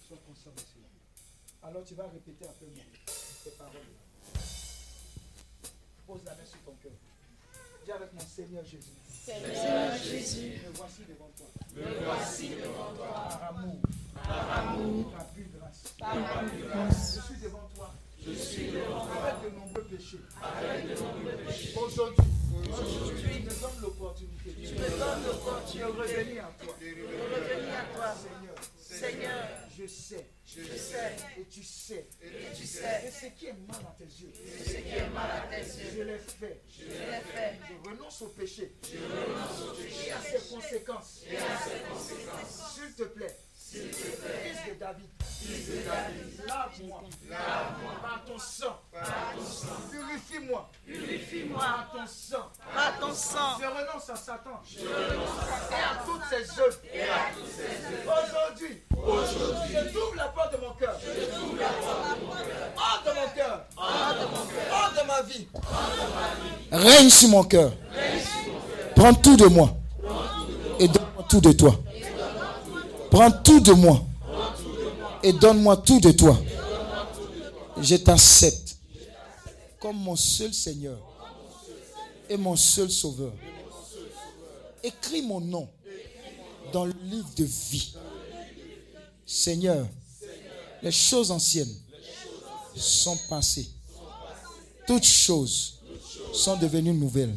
[0.06, 0.88] Sois conscient de cela.
[1.62, 2.84] Alors tu vas répéter après moi
[3.44, 3.82] ces paroles.
[6.08, 6.92] Pose la main sur ton cœur.
[7.86, 8.92] Dis avec mon Seigneur Jésus.
[9.30, 11.48] Seigneur Jésus, Me voici devant toi.
[11.76, 13.28] me voici devant toi.
[13.30, 13.78] Par amour,
[14.16, 15.94] Par amour, par pure grâce.
[16.00, 17.94] par grâce, Je suis devant toi.
[18.26, 19.24] je suis devant toi.
[19.24, 20.18] Avec de nombreux péchés.
[20.42, 21.74] Avec de nombreux péchés.
[21.78, 22.26] Aujourd'hui,
[22.74, 26.74] Aujourd'hui, tu me donnes l'opportunité tu me donnes de l'opportunité revenir à toi.
[26.82, 28.16] de revenir à toi.
[28.18, 29.46] Seigneur, Seigneur,
[29.80, 32.08] je sais je sais et tu sais.
[32.22, 34.32] et tu Et sais ce qui est mal à tes yeux,
[34.66, 36.04] ce qui est mal à tes je yeux.
[36.04, 36.62] l'ai fait.
[36.68, 37.60] Je l'ai fait.
[37.70, 41.24] Je renonce au péché Je renonce au péché et à ses conséquences.
[41.32, 43.38] et à ses S'il te plaît,
[43.72, 45.10] fils de David,
[46.48, 47.02] lave-moi
[48.02, 48.80] par ton sang.
[49.92, 50.70] Purifie-moi
[51.56, 52.50] par ton sang.
[52.74, 53.58] par ton sang.
[53.60, 56.80] Je renonce à Satan et à toutes ses œuvres.
[58.06, 58.82] Aujourd'hui,
[59.70, 61.00] je t'ouvre la porte de mon cœur.
[62.78, 63.66] Hors de mon cœur.
[63.78, 65.48] Hors de ma vie.
[66.72, 67.72] Règne sur mon cœur.
[68.96, 69.70] Prends tout de moi.
[70.80, 71.76] Et donne-moi tout de toi.
[73.12, 74.04] Prends tout de moi.
[75.24, 76.40] Et donne-moi tout de toi.
[77.82, 78.78] Je t'accepte
[79.80, 80.98] comme mon seul Seigneur
[82.30, 83.34] et mon seul Sauveur.
[84.84, 85.70] Écris mon nom
[86.72, 87.94] dans le livre de vie.
[89.26, 89.88] Seigneur,
[90.82, 91.74] les choses anciennes
[92.76, 93.70] sont passées.
[94.88, 95.80] Toutes choses
[96.34, 97.36] sont devenues nouvelles.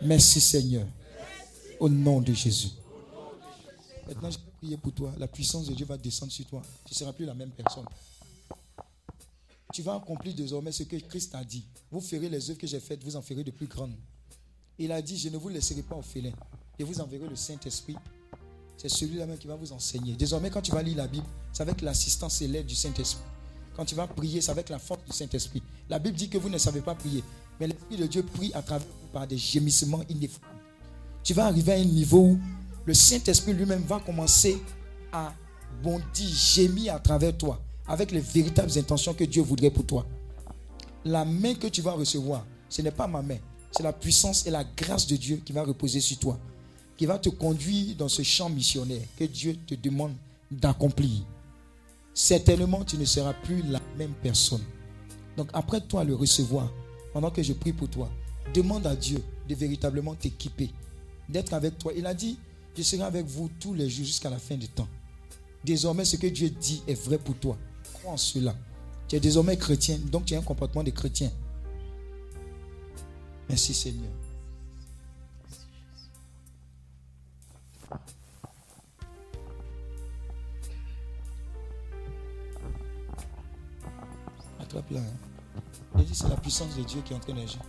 [0.00, 0.86] Merci Seigneur.
[1.80, 2.68] Au nom de Jésus.
[4.06, 5.12] Maintenant, je vais prier pour toi.
[5.18, 6.62] La puissance de Dieu va descendre sur toi.
[6.84, 7.86] Tu ne seras plus la même personne.
[9.72, 11.64] Tu vas accomplir désormais ce que Christ a dit.
[11.90, 13.94] Vous ferez les œuvres que j'ai faites, vous en ferez de plus grandes.
[14.78, 16.32] Il a dit, je ne vous laisserai pas au félin.
[16.78, 17.96] Et vous enverrez le Saint-Esprit.
[18.76, 20.14] C'est celui-là même qui va vous enseigner.
[20.14, 23.22] Désormais, quand tu vas lire la Bible, c'est avec l'assistance élève du Saint-Esprit.
[23.76, 25.62] Quand tu vas prier, c'est avec la force du Saint-Esprit.
[25.88, 27.22] La Bible dit que vous ne savez pas prier.
[27.60, 30.46] Mais l'Esprit de Dieu prie à travers vous par des gémissements ineffables.
[31.22, 32.40] Tu vas arriver à un niveau où
[32.84, 34.60] le Saint-Esprit lui-même va commencer
[35.12, 35.32] à
[35.82, 40.06] bondir, gémir à travers toi, avec les véritables intentions que Dieu voudrait pour toi.
[41.04, 43.38] La main que tu vas recevoir, ce n'est pas ma main,
[43.70, 46.38] c'est la puissance et la grâce de Dieu qui va reposer sur toi,
[46.96, 50.14] qui va te conduire dans ce champ missionnaire que Dieu te demande
[50.50, 51.24] d'accomplir.
[52.14, 54.62] Certainement, tu ne seras plus la même personne.
[55.36, 56.70] Donc, après toi le recevoir,
[57.12, 58.10] pendant que je prie pour toi,
[58.54, 60.70] demande à Dieu de véritablement t'équiper,
[61.28, 61.92] d'être avec toi.
[61.96, 62.38] Il a dit,
[62.76, 64.88] je serai avec vous tous les jours jusqu'à la fin du temps.
[65.64, 67.56] Désormais, ce que Dieu dit est vrai pour toi.
[67.92, 68.56] Crois en cela.
[69.08, 71.30] Tu es désormais chrétien, donc tu as un comportement de chrétien.
[73.48, 74.10] Merci Seigneur.
[84.60, 85.00] Attrape-la.
[85.00, 85.60] hein.
[85.98, 87.60] Il dit c'est la puissance de Dieu qui est en train d'agir.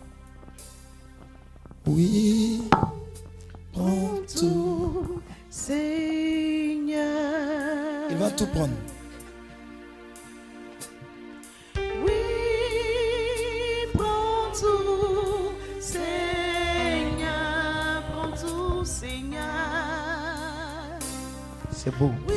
[1.86, 2.62] Oui.
[3.74, 5.20] Prends tout.
[5.50, 7.00] Seigneur.
[8.10, 8.70] Il va tout prendre.
[12.06, 12.12] Oui,
[13.94, 16.04] prends tout, Seigneur,
[18.12, 19.42] prends tout, Seigneur.
[21.72, 22.12] C'est beau.
[22.30, 22.36] Oui,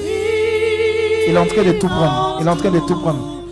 [1.28, 2.39] Il est en train de tout prendre.
[2.41, 3.45] Il est en train de tout prendre.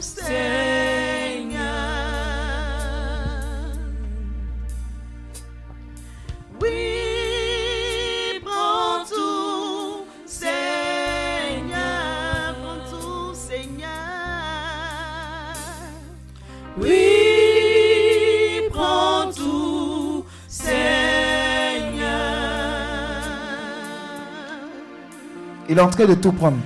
[25.75, 26.59] Il est en train de tout prendre.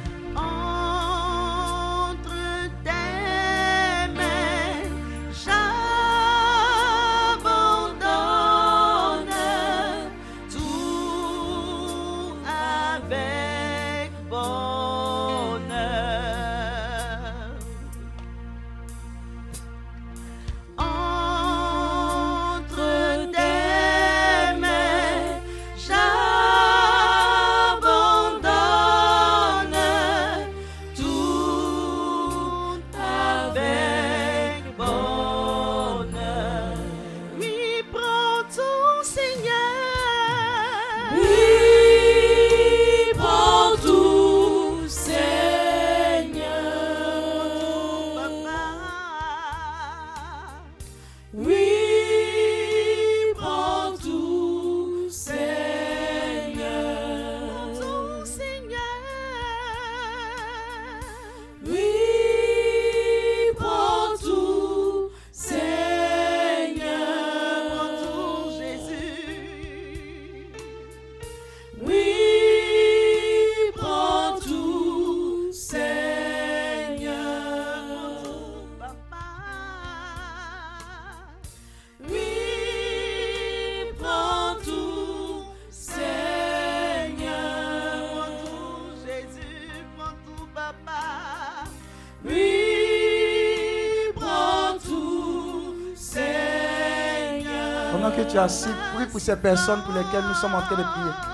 [98.41, 101.28] Merci, prie pour ces personnes pour lesquelles nous sommes en train de prier.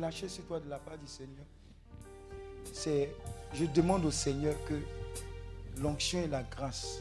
[0.00, 1.44] relâché sur toi de la part du Seigneur,
[2.72, 3.10] c'est
[3.52, 4.80] je demande au Seigneur que
[5.78, 7.00] l'onction et la grâce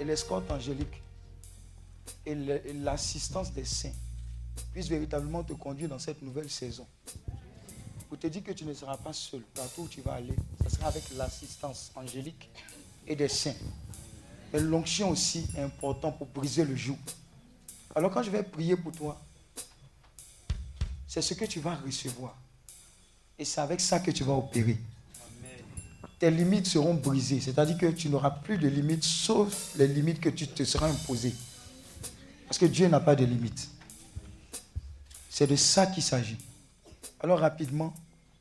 [0.00, 1.02] et l'escorte angélique
[2.24, 2.34] et
[2.74, 3.92] l'assistance des saints
[4.72, 6.86] puissent véritablement te conduire dans cette nouvelle saison.
[8.08, 10.74] Pour te dire que tu ne seras pas seul partout où tu vas aller, ce
[10.74, 12.48] sera avec l'assistance angélique
[13.06, 13.54] et des saints.
[14.52, 16.96] Mais l'onction aussi est importante pour briser le joug.
[17.94, 19.20] Alors quand je vais prier pour toi,
[21.12, 22.34] c'est ce que tu vas recevoir.
[23.38, 24.78] Et c'est avec ça que tu vas opérer.
[26.18, 27.38] Tes limites seront brisées.
[27.38, 31.34] C'est-à-dire que tu n'auras plus de limites sauf les limites que tu te seras imposées.
[32.46, 33.68] Parce que Dieu n'a pas de limites.
[35.28, 36.38] C'est de ça qu'il s'agit.
[37.20, 37.92] Alors rapidement,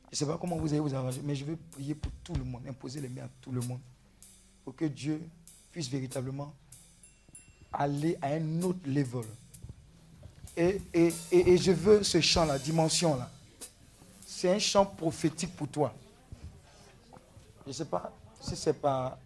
[0.06, 2.36] je ne sais pas comment vous allez vous arranger, mais je vais prier pour tout
[2.36, 3.82] le monde, imposer les mains à tout le monde,
[4.64, 5.22] pour que Dieu
[5.74, 6.56] puisse véritablement
[7.74, 9.26] aller à un autre level.
[10.58, 13.30] Et, et- et- et je veux ce chant, la dimension-là.
[14.26, 15.94] C'est un chant prophétique pour toi.
[17.66, 19.18] Je ne sais pas si c'est pas...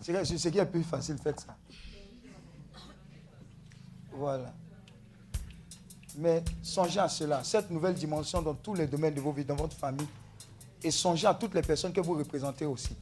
[0.00, 1.56] C'est ce qui est plus facile, faites ça.
[4.12, 4.52] Voilà.
[6.16, 9.56] Mais songez à cela, cette nouvelle dimension dans tous les domaines de vos vies, dans
[9.56, 10.06] votre famille.
[10.82, 12.94] Et songez à toutes les personnes que vous représentez aussi.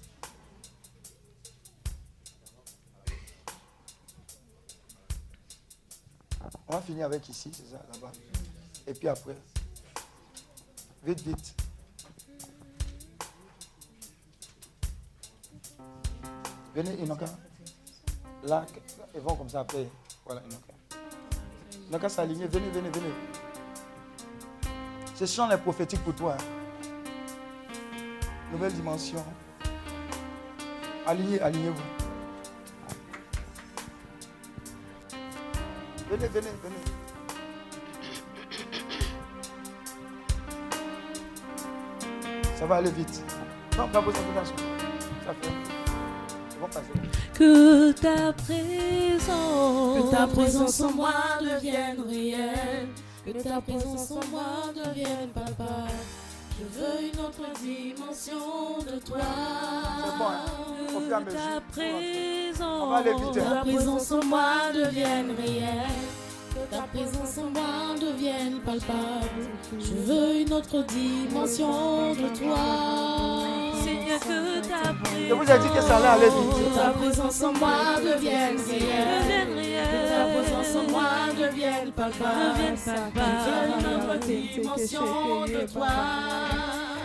[6.82, 8.12] Finir avec ici, c'est ça, là-bas.
[8.86, 9.36] Et puis après,
[11.04, 11.54] vite, vite.
[16.74, 17.26] Venez, Inoka.
[18.44, 18.66] Là,
[19.14, 19.86] ils vont comme ça après.
[20.24, 20.72] Voilà, Inoka.
[21.88, 22.46] Inoka s'aligner.
[22.46, 23.12] Venez, venez, venez.
[25.14, 26.36] Ce chant est prophétique pour toi.
[26.38, 26.44] hein.
[28.50, 29.24] Nouvelle dimension.
[31.06, 32.01] Alignez, alignez-vous.
[36.12, 36.76] Venez, venez, venez.
[42.54, 43.22] Ça va aller vite.
[43.78, 44.46] Non, pas besoin de
[45.24, 45.52] Ça fait.
[47.32, 52.88] Que ta présence, Que ta présence en moi devienne réelle.
[53.24, 55.92] Que ta présence en moi devienne palpable.
[56.58, 59.16] Je veux une autre dimension de toi.
[60.04, 60.44] C'est bon, hein.
[60.94, 62.31] Au fur et à mesure.
[62.66, 64.44] Présence, Que ta présence en moi
[64.74, 66.02] devienne réelle.
[66.54, 69.48] Que ta présence en moi devienne palpable.
[69.78, 72.58] Je veux une autre dimension de toi.
[73.82, 74.94] Seigneur, que ta
[75.28, 76.74] Je vous ai dit que ça allait aller Que vite.
[76.74, 79.22] ta présence en moi devienne réelle.
[79.22, 79.54] devienne
[79.92, 82.58] Que ta présence en moi devienne palpable.
[82.58, 85.88] devienne Je veux une autre dimension de toi.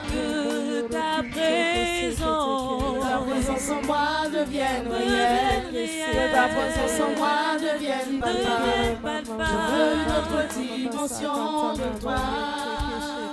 [0.10, 2.66] Que ta Que présence,
[3.58, 5.89] présence en moi devienne réelle.
[6.12, 9.26] Que ta présence en moi devienne palpable.
[9.39, 12.16] Je veux une autre dimension de toi.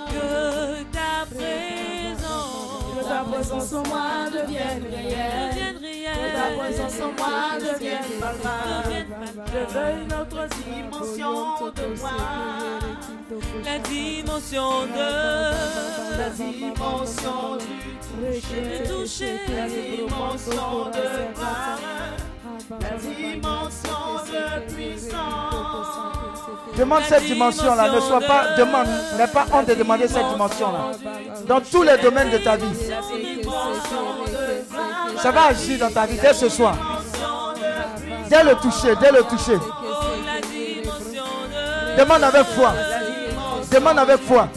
[0.09, 5.94] que ta présence, Que ta présence en moi devienne réelle.
[6.15, 9.05] Que ta présence en moi devienne palpable.
[9.47, 11.33] Je veux une autre dimension
[11.71, 12.09] de toi.
[13.65, 15.09] la dimension de
[16.17, 17.75] La dimension du
[18.09, 18.83] toucher.
[18.87, 21.79] toucher, La dimension de gloire.
[22.81, 25.95] La dimension de puissance.
[26.77, 27.91] Demande cette dimension-là.
[27.91, 28.87] Ne sois pas, demande,
[29.17, 30.91] n'aie pas honte de demander cette dimension-là.
[31.47, 32.65] Dans tous les domaines de ta vie.
[35.25, 37.01] Ça va agir dans ta vie dès ce soir.
[38.29, 39.57] Dès le toucher, dès le toucher.
[41.97, 42.73] Demande avec foi.
[43.71, 44.47] Demande avec foi.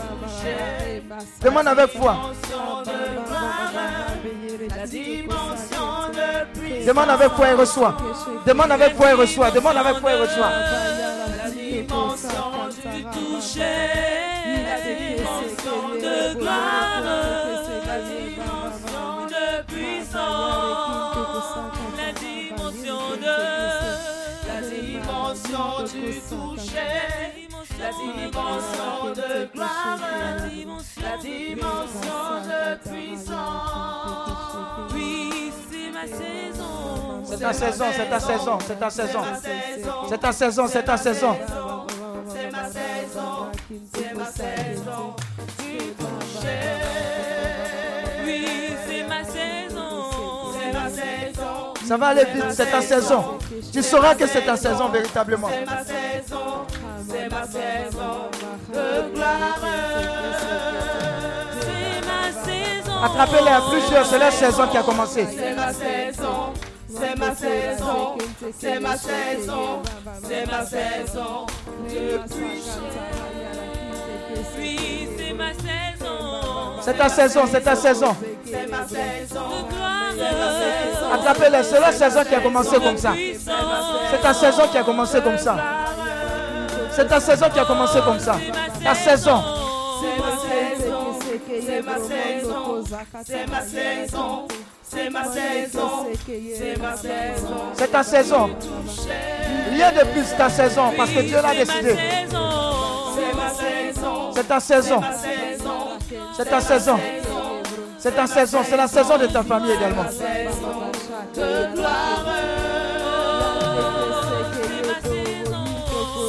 [1.42, 2.16] Demande avec foi.
[6.86, 7.96] Demande avec foi et reçois.
[8.46, 9.50] Demande avec foi et reçois.
[9.50, 10.50] Demande avec foi et reçois.
[10.50, 12.28] La dimension
[12.92, 13.62] du toucher,
[14.68, 17.27] la dimension de gloire,
[26.28, 27.48] toucher.
[27.78, 29.98] La dimension de gloire.
[31.00, 34.92] La dimension de puissance.
[34.94, 37.22] Oui, c'est ma saison.
[37.24, 39.22] C'est ta saison, c'est ta saison, c'est ta saison.
[40.08, 41.36] C'est ta saison, c'est ta saison.
[42.28, 43.52] C'est ma saison.
[43.94, 44.07] C'est ma saison.
[51.88, 53.38] Ça va aller vite, c'est ta saison.
[53.72, 55.48] Tu sauras que c'est ta saison véritablement.
[55.48, 56.66] C'est ma saison.
[57.08, 58.28] C'est ma saison.
[58.74, 59.58] De gloire.
[61.62, 63.02] C'est ma saison.
[63.02, 65.26] Attrapez-les à plusieurs, c'est la saison qui a commencé.
[65.34, 66.52] C'est ma saison,
[66.90, 68.18] c'est ma saison,
[68.60, 69.82] c'est ma saison,
[70.28, 71.46] c'est ma saison.
[71.88, 72.64] Depuis
[74.56, 76.80] C'est ma saison.
[76.80, 78.16] C'est ta saison, c'est ta saison.
[78.44, 79.40] c'est ma saison.
[81.12, 83.12] Attrapez-les, c'est la saison qui a commencé comme ça.
[84.10, 85.56] C'est ta saison qui a commencé comme ça.
[86.92, 88.36] C'est ta saison qui a commencé comme ça.
[88.82, 89.42] Ta saison.
[90.00, 91.18] C'est ma saison,
[91.66, 92.84] c'est ma saison,
[93.24, 94.48] c'est ma saison,
[94.82, 96.06] c'est ma saison,
[96.56, 97.56] c'est ma saison.
[97.74, 98.50] C'est ta saison.
[99.72, 101.96] Rien de plus ta saison parce que Dieu l'a décidé.
[103.54, 105.00] C'est ma saison, C'est ta saison.
[106.36, 106.98] C'est ta saison.
[107.98, 108.58] C'est ta saison.
[108.64, 110.04] C'est la saison de ta famille également.
[111.34, 112.26] de gloire.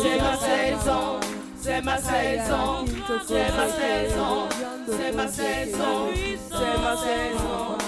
[0.01, 1.19] C'est ma saison,
[1.61, 2.85] c'est ma saison,
[3.27, 4.49] c'est ma saison,
[4.87, 6.09] c'est ma saison,
[6.49, 7.79] c'est ma saison.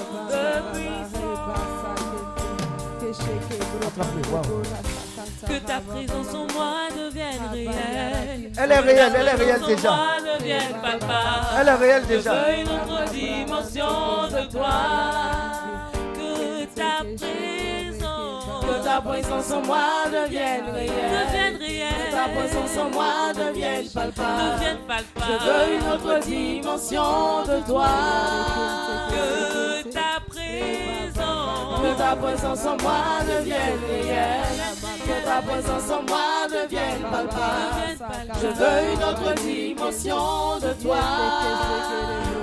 [4.32, 4.91] Wow.
[5.48, 8.52] Que ta présence en moi devienne réelle.
[8.58, 9.90] Elle est réelle, elle est réelle déjà.
[9.90, 10.08] Moi
[10.38, 11.48] devienne palpable.
[11.60, 12.32] Elle est réelle déjà.
[12.34, 14.74] Je veux une autre dimension de toi.
[16.14, 20.92] Que ta présence, que ta présence en moi devienne réelle.
[20.92, 21.90] Devienne réelle.
[21.90, 24.42] Que ta présence en moi devienne palpable.
[24.54, 25.26] Devienne palpable.
[25.28, 27.90] Je veux une autre dimension de toi.
[29.10, 31.01] Que ta présence, que
[32.02, 34.62] ta présence en moi devienne réelle.
[35.06, 37.98] Que ta présence en moi devienne palpable.
[38.42, 40.98] Je veux une autre dimension de toi.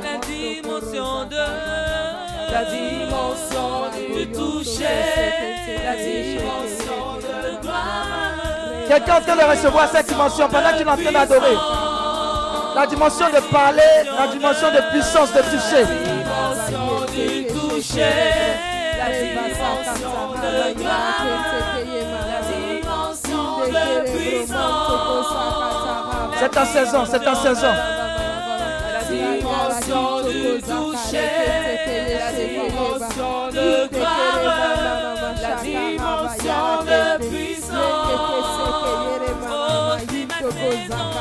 [0.02, 1.46] La dimension de
[2.50, 3.70] la dimension
[4.14, 4.84] du toucher,
[5.84, 8.88] la dimension de gloire.
[8.88, 11.56] Quelqu'un est en train de recevoir cette dimension pendant qu'il est en train d'adorer.
[12.74, 13.82] La dimension de parler,
[14.18, 15.82] la dimension de puissance de toucher.
[15.82, 18.47] La dimension du toucher,
[26.40, 27.72] C'est ta saison, c'est ta saison.
[28.92, 31.30] La dimension du toucher,
[32.18, 34.40] la dimension de gloire,
[35.40, 38.28] la dimension de puissance.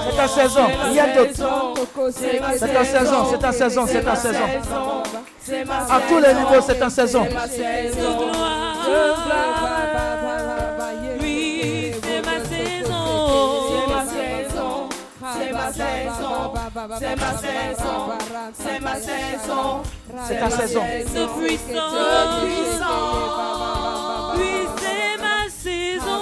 [0.10, 0.68] C'est ta saison.
[0.91, 1.32] Rien d'autre.
[2.11, 4.48] C'est ta saison, c'est ta saison, c'est ta saison.
[5.90, 7.26] À tous les niveaux, c'est ta saison.
[11.19, 13.03] Oui, c'est ma saison.
[13.80, 16.53] C'est ma saison.
[16.99, 17.97] C'est ma saison.
[18.59, 19.84] C'est ma saison.
[20.27, 20.55] C'est ma.
[24.38, 26.19] Oui, c'est ma saison.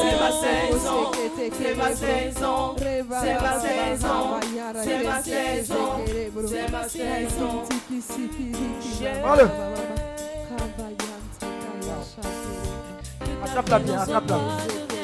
[0.00, 1.12] C'est ma saison.
[1.52, 2.74] C'est ma saison.
[2.80, 4.40] C'est ma saison.
[4.82, 5.90] C'est ma saison.
[6.48, 7.54] C'est ma saison.
[9.22, 9.46] Prends-le.
[13.44, 14.36] Attrape-la bien, attrape-la.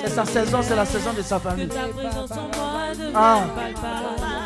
[0.03, 1.69] C'est sa saison, c'est la saison de sa famille.
[3.15, 3.41] Ah,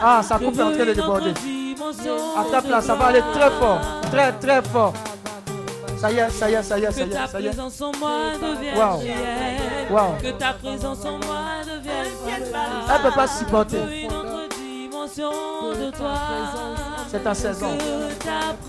[0.03, 1.35] ah sa coupe est en train de déborder.
[2.36, 3.81] Attrape-la, ça va aller très fort.
[4.11, 4.95] Très, très fort.
[5.99, 7.51] Ça y est, ça y est, ça y est, ça y est, ça y est.
[7.51, 9.01] présence en moi devienne Wow.
[9.91, 10.15] Wow.
[10.20, 13.78] Que ta présence en moi devienne Elle ne peut pas supporter.
[13.78, 16.15] Une autre dimension de toi.
[17.15, 17.69] C'est ta saison.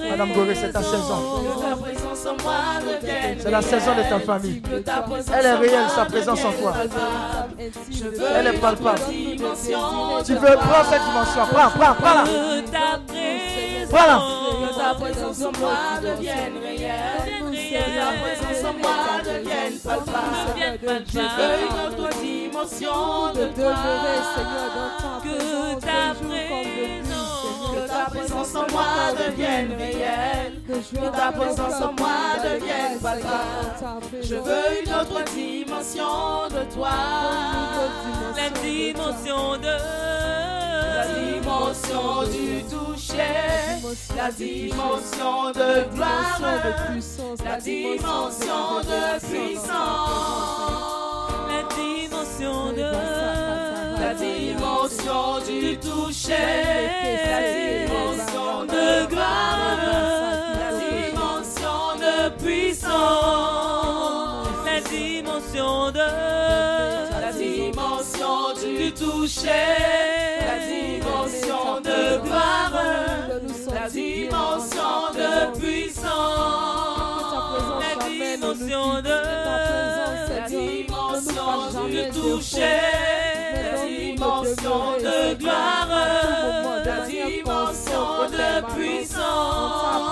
[0.08, 1.44] Madame Goré, c'est ta saison.
[3.40, 4.62] C'est la saison de ta famille.
[5.34, 6.74] Elle est réelle, sa présence en toi.
[8.38, 9.00] Elle est palpable.
[9.10, 11.42] Tu veux prendre cette dimension.
[11.52, 12.24] Prends, prends, prends-la.
[12.24, 14.22] Que ta présence, Voilà.
[14.62, 15.74] que ta présence en moi
[16.04, 17.52] devienne réelle.
[17.52, 21.06] Que ta présence en moi devienne palpable.
[21.08, 23.74] Je veux une autre dimension de toi.
[25.24, 25.38] Que
[25.80, 27.05] ta présence,
[28.06, 30.62] ta présence en moi devienne réelle.
[30.68, 34.22] Que ta présence en moi devienne palpable.
[34.22, 36.90] Je veux une autre dimension de toi.
[38.36, 39.76] La dimension de
[40.96, 43.82] la dimension du toucher,
[44.16, 46.40] la dimension de gloire,
[47.44, 49.70] la dimension de puissance,
[51.50, 53.65] la dimension de
[54.00, 56.34] la dimension du toucher,
[57.32, 59.78] la dimension de gloire,
[60.60, 62.96] la dimension de puissance,
[64.66, 66.10] la dimension de
[67.22, 69.50] la dimension du toucher,
[70.42, 72.74] la dimension de gloire,
[73.74, 76.86] la dimension de puissance,
[77.82, 79.20] la dimension de
[80.30, 81.54] la dimension
[81.88, 83.35] du toucher,
[84.44, 85.88] dimension de gloire,
[86.86, 90.12] la dimension de puissance,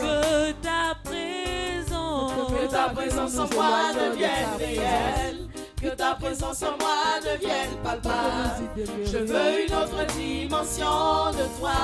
[0.00, 5.48] que ta présence, que ta présence en moi devienne réelle.
[5.80, 8.70] Que ta présence en moi devienne palpable.
[9.04, 11.80] Je veux une autre dimension de toi.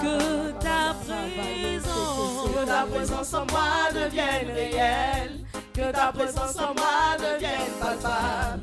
[0.00, 5.44] Que ta présence, ta présence en moi devienne réelle.
[5.74, 8.62] Que ta présence en moi devienne palpable.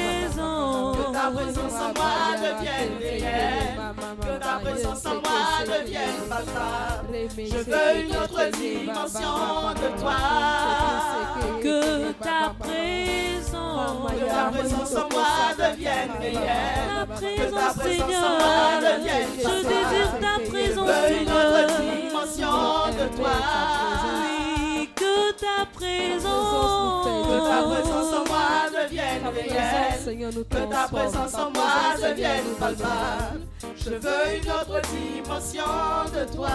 [1.21, 3.79] ta présence en moi devienne réelle.
[4.21, 7.13] Que ta présence en moi devienne palpable.
[7.37, 10.19] Je veux une autre dimension de toi.
[11.61, 17.07] que ta présence Que ta présence en moi devienne réelle.
[17.19, 22.57] Que ta présence en moi devienne je désire ta Je présence veux une autre dimension
[22.97, 24.40] de toi.
[25.41, 27.01] Ta Que ta présence
[27.81, 30.45] présence en moi devienne réelle.
[30.49, 33.41] Que ta présence en moi devienne palpable.
[33.77, 35.63] Je veux une autre dimension
[36.13, 36.49] de toi.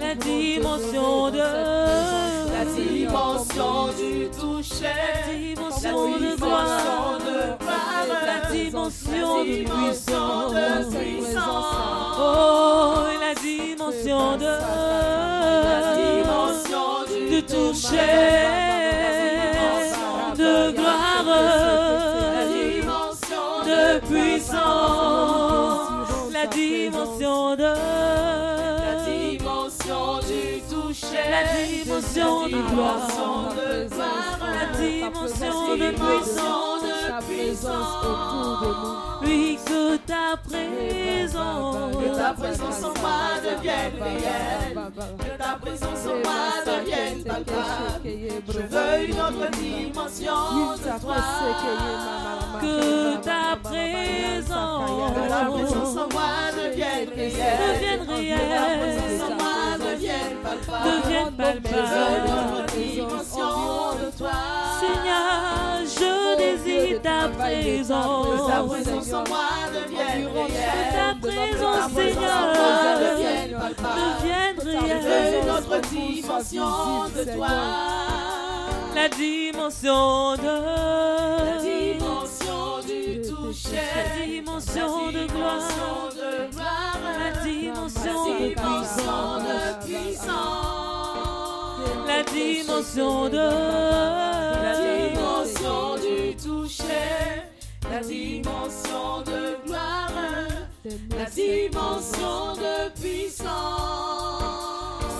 [0.00, 4.84] la dimension de La dimension du toucher.
[4.84, 8.06] la La dimension de dimension gloire de gloire.
[8.26, 11.66] la dimension La de dimension puissance
[12.18, 15.39] oh la dimension de La dimension
[17.42, 17.96] toucher
[20.36, 31.30] de gloire La dimension de puissance, la dimension de La dimension du toucher.
[31.30, 33.54] la dimension de gloire.
[34.40, 36.79] la dimension de puissance,
[37.10, 38.04] de puissance.
[39.22, 44.78] oui que ta présence, Que ta présence en moi devienne réelle.
[45.18, 48.10] Que ta présence en moi devienne palpable.
[48.48, 50.40] Je veux une autre dimension
[50.76, 51.16] de toi.
[52.60, 57.58] que ta Que ta présence en présence moi devienne réelle.
[57.74, 60.84] devienne Que ta présence réelle, en moi devienne palpable.
[61.02, 62.30] devienne Je veux une palpable.
[62.54, 63.54] autre dimension
[63.98, 64.59] de toi.
[64.80, 68.68] Seigneur, je désire ta Que ta présence.
[68.68, 70.92] présence en moi devienne réelle.
[70.92, 73.54] ta présence, Que ta présence en Seigneur, devienne
[74.64, 75.50] veux une réelle.
[75.50, 76.70] autre dimension
[77.16, 77.48] de toi.
[78.94, 83.86] La dimension La de dimension du toucher.
[83.96, 85.68] la dimension de gloire,
[87.18, 89.42] la dimension La de puissance.
[92.06, 93.48] la dimension de
[98.00, 100.10] La dimension de gloire.
[101.18, 103.42] La dimension de puissance.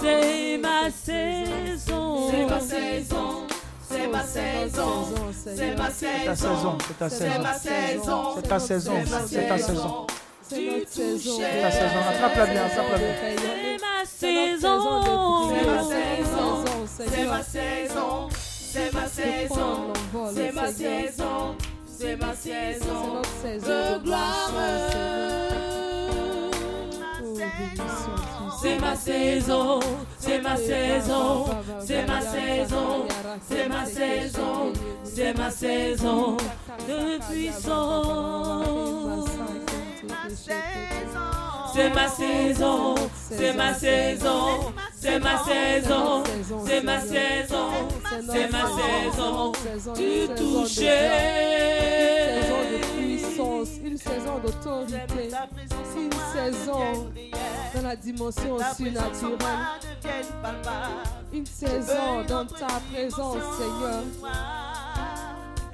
[0.01, 2.31] c'est ma saison.
[2.31, 3.47] C'est ma saison.
[3.87, 5.05] C'est ma saison.
[5.45, 6.79] C'est ma C'est ta saison, saison.
[6.87, 8.01] c'est ta C'est ma saison.
[8.01, 8.35] saison.
[8.37, 10.07] C'est ta saison, C'est ma c'est ta saison.
[10.49, 10.87] C'est
[11.61, 12.01] ta saison.
[12.09, 13.15] Attrape-la bien, attrape-la bien.
[13.37, 15.51] C'est ma saison.
[15.51, 16.87] C'est ma saison.
[16.97, 18.29] C'est ma saison.
[18.73, 19.93] C'est ma saison.
[20.35, 21.57] C'est ma saison.
[22.01, 23.21] C'est ma saison.
[23.45, 24.51] De gloire.
[28.63, 29.81] C'est ma saison,
[30.19, 31.45] c'est ma saison,
[31.81, 33.07] c'est ma saison,
[33.47, 34.73] c'est ma saison,
[35.05, 36.37] c'est ma saison
[36.89, 39.29] de puissance.
[41.75, 46.23] C'est ma saison, c'est ma saison, c'est ma saison,
[46.67, 47.71] c'est ma saison,
[48.31, 49.53] c'est ma saison.
[49.95, 51.09] Du toucher.
[53.83, 55.31] une saison d'autorité,
[55.97, 57.11] une saison
[57.75, 59.39] dans la dimension surnaturelle,
[61.33, 64.03] une saison dans ta présence, Seigneur,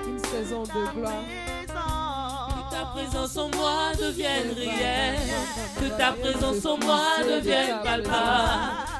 [0.06, 1.65] une saison de gloire.
[2.76, 5.16] Ta présence en moi devienne réelle,
[5.80, 8.12] que ta présence en moi devienne palpable.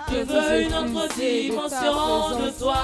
[0.09, 2.77] Je veux une autre dimension de toi.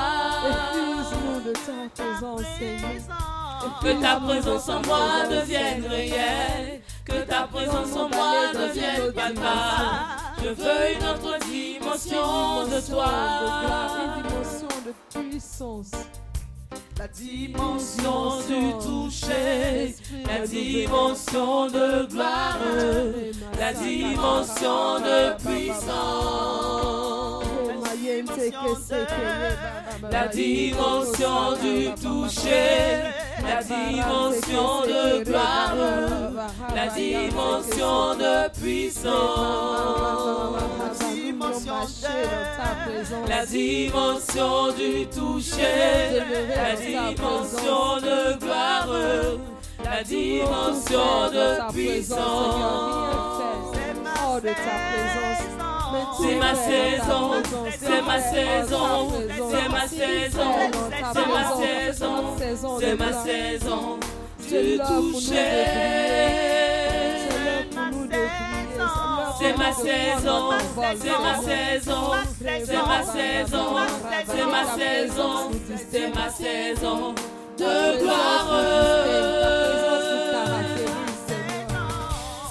[3.81, 9.47] Que ta présence en moi devienne réelle, que ta présence en moi devienne palpable.
[10.43, 13.13] Je veux une autre dimension de toi.
[14.05, 15.91] Une dimension de puissance.
[17.03, 22.59] La Dimension du toucher, la dimension de gloire,
[23.59, 25.83] la dimension de puissance.
[30.13, 33.03] La dimension du toucher,
[33.43, 35.75] la dimension de gloire,
[36.73, 39.13] la dimension de puissance.
[43.29, 46.23] La dimension du toucher,
[46.55, 48.89] la dimension de gloire,
[49.85, 52.93] la dimension de puissance.
[56.19, 57.33] C'est ma saison,
[57.79, 59.13] c'est ma saison,
[59.51, 60.53] c'est ma saison,
[61.15, 64.01] c'est ma saison, c'est ma saison.
[64.39, 66.53] C'est du toucher.
[69.39, 70.51] C'est ma saison,
[71.01, 72.13] c'est ma saison,
[72.65, 73.77] c'est ma saison,
[74.27, 75.51] c'est ma saison,
[75.91, 77.15] c'est ma saison
[77.59, 78.49] de gloire.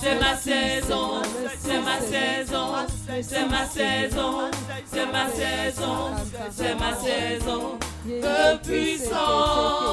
[0.01, 1.21] C'est ma saison,
[1.63, 2.67] c'est ma saison,
[3.21, 4.51] c'est ma saison,
[4.91, 6.11] c'est ma saison,
[6.51, 9.91] c'est ma saison de puissance.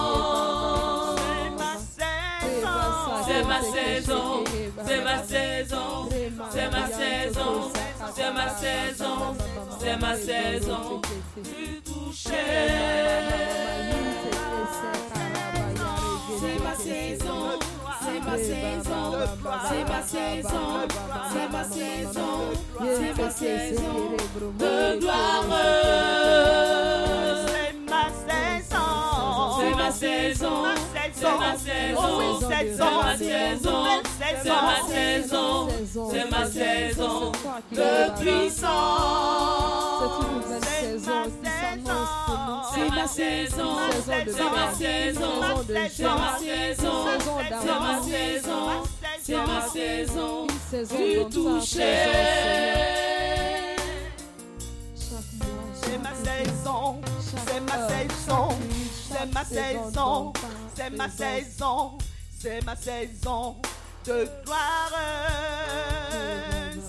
[3.26, 4.44] C'est ma saison,
[4.86, 6.08] c'est ma saison,
[6.50, 7.70] c'est ma saison,
[8.14, 9.36] c'est ma saison,
[9.80, 11.00] c'est ma saison
[11.36, 12.30] du toucher.
[16.40, 17.58] C'est ma saison,
[18.02, 19.04] c'est ma saison,
[19.68, 20.88] c'est ma saison,
[21.32, 22.32] c'est ma saison,
[22.80, 24.16] c'est ma saison
[24.58, 25.44] de gloire.
[27.46, 28.88] C'est ma saison.
[29.60, 30.62] C'est ma saison,
[31.18, 33.84] c'est ma saison, c'est ma saison,
[34.42, 35.68] c'est ma saison,
[36.10, 37.32] c'est ma saison
[37.72, 37.90] de
[38.20, 39.78] puissance.
[42.74, 45.32] C'est ma saison, c'est ma saison,
[45.90, 47.04] c'est ma saison,
[47.50, 48.64] c'est ma saison,
[49.20, 50.46] c'est ma saison
[50.96, 51.96] du toucher.
[55.74, 58.48] C'est ma saison, c'est ma saison,
[59.10, 60.32] c'est ma saison,
[60.78, 61.98] c'est ma saison,
[62.38, 63.56] c'est ma saison
[64.06, 64.92] de gloire.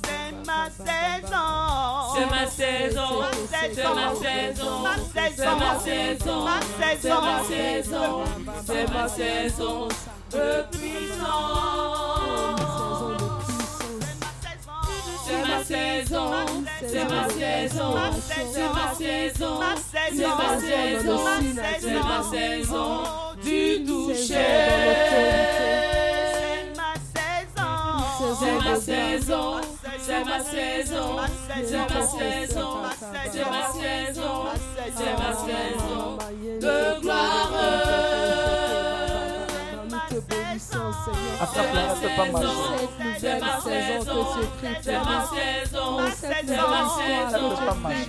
[0.04, 3.24] C'est ma saison, C'est ma saison,
[3.74, 4.84] c'est ma saison,
[5.36, 6.46] c'est ma saison,
[7.02, 8.24] c'est ma saison,
[8.68, 9.88] c'est ma saison
[10.34, 11.80] de puissance.
[15.26, 16.32] C'est ma saison,
[16.88, 17.96] c'est ma saison,
[18.54, 19.60] c'est ma saison,
[20.14, 21.20] c'est ma saison,
[21.82, 24.36] c'est ma saison du toucher.
[26.62, 29.62] C'est ma saison, C'est ma saison,
[30.02, 31.18] c'est ma saison,
[31.64, 32.72] c'est ma saison,
[33.32, 34.46] c'est ma saison,
[34.96, 36.18] c'est ma saison.
[36.62, 38.09] De gloire.
[41.06, 42.48] Fait pas mal.
[43.20, 44.26] C'est ma saison,
[44.62, 47.56] c'est ma saison, c'est ma saison,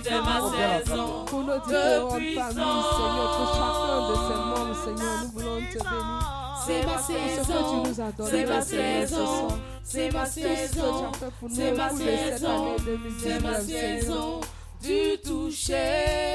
[0.03, 1.25] c'est ma saison.
[1.25, 6.37] Pour nos différentes familles, Seigneur, pour chacun de ces membres, Seigneur, nous voulons te bénir.
[6.65, 9.57] C'est ma Pour ce que tu saison, c'est ma Seigneur, saison, soir.
[9.83, 12.75] c'est ma que tu saison, pour c'est ma cette saison, année
[13.19, 14.01] c'est ma 2019, Seigneur.
[14.01, 14.41] saison.
[14.81, 15.73] Du toucher.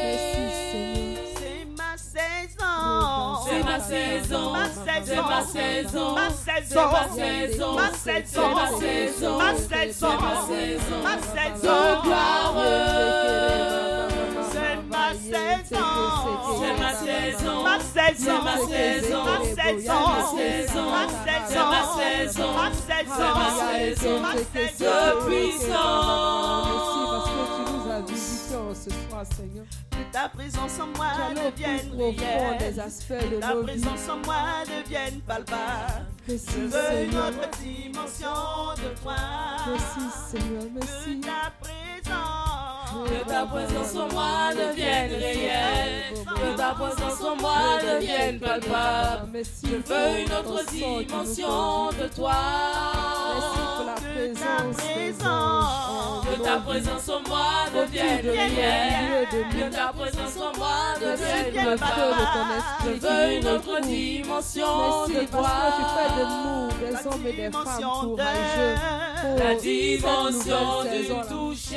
[0.02, 1.25] Merci, Seigneur.
[2.48, 7.74] C'est ma saison, C'est ma saison, Ma c'est ma saison, ma c'est saison, ma saison,
[7.74, 12.54] ma c'est saison, ma saison, ma c'est saison, ma saison ma de saison, gloire.
[14.52, 15.86] c'est ma saison,
[16.60, 21.42] C'est ma saison, ma c'est saison, ma saison, ma c'est saison, ma saison, ma c'est
[21.46, 25.26] saison, ma saison, ma c'est saison, ma saison ma de saison.
[25.26, 26.66] puissance.
[26.66, 28.35] Merci parce que tu nous as visités
[28.74, 29.64] ce soir, Seigneur.
[29.90, 32.80] Que ta présence en moi devienne des réelle.
[32.80, 36.06] aspects de Ta présence en moi devienne palpable.
[36.28, 39.14] Merci, Je veux une autre dimension de toi.
[39.68, 40.62] Merci, Seigneur.
[40.64, 41.20] Que Merci.
[41.20, 42.45] ta présence.
[43.04, 49.42] Que ta présence en moi devienne réelle, que ta présence en moi devienne palpable.
[49.62, 52.32] Je veux une autre dimension de toi.
[54.14, 54.76] Présence.
[56.26, 62.62] Que ta présence en moi devienne réelle, que ta présence en moi devienne palpable.
[62.84, 65.50] Je veux une autre dimension de toi.
[65.76, 67.64] tu fais de nous des hommes et des femmes
[68.00, 68.74] courageux.
[69.22, 71.76] pour La dimension du toucher,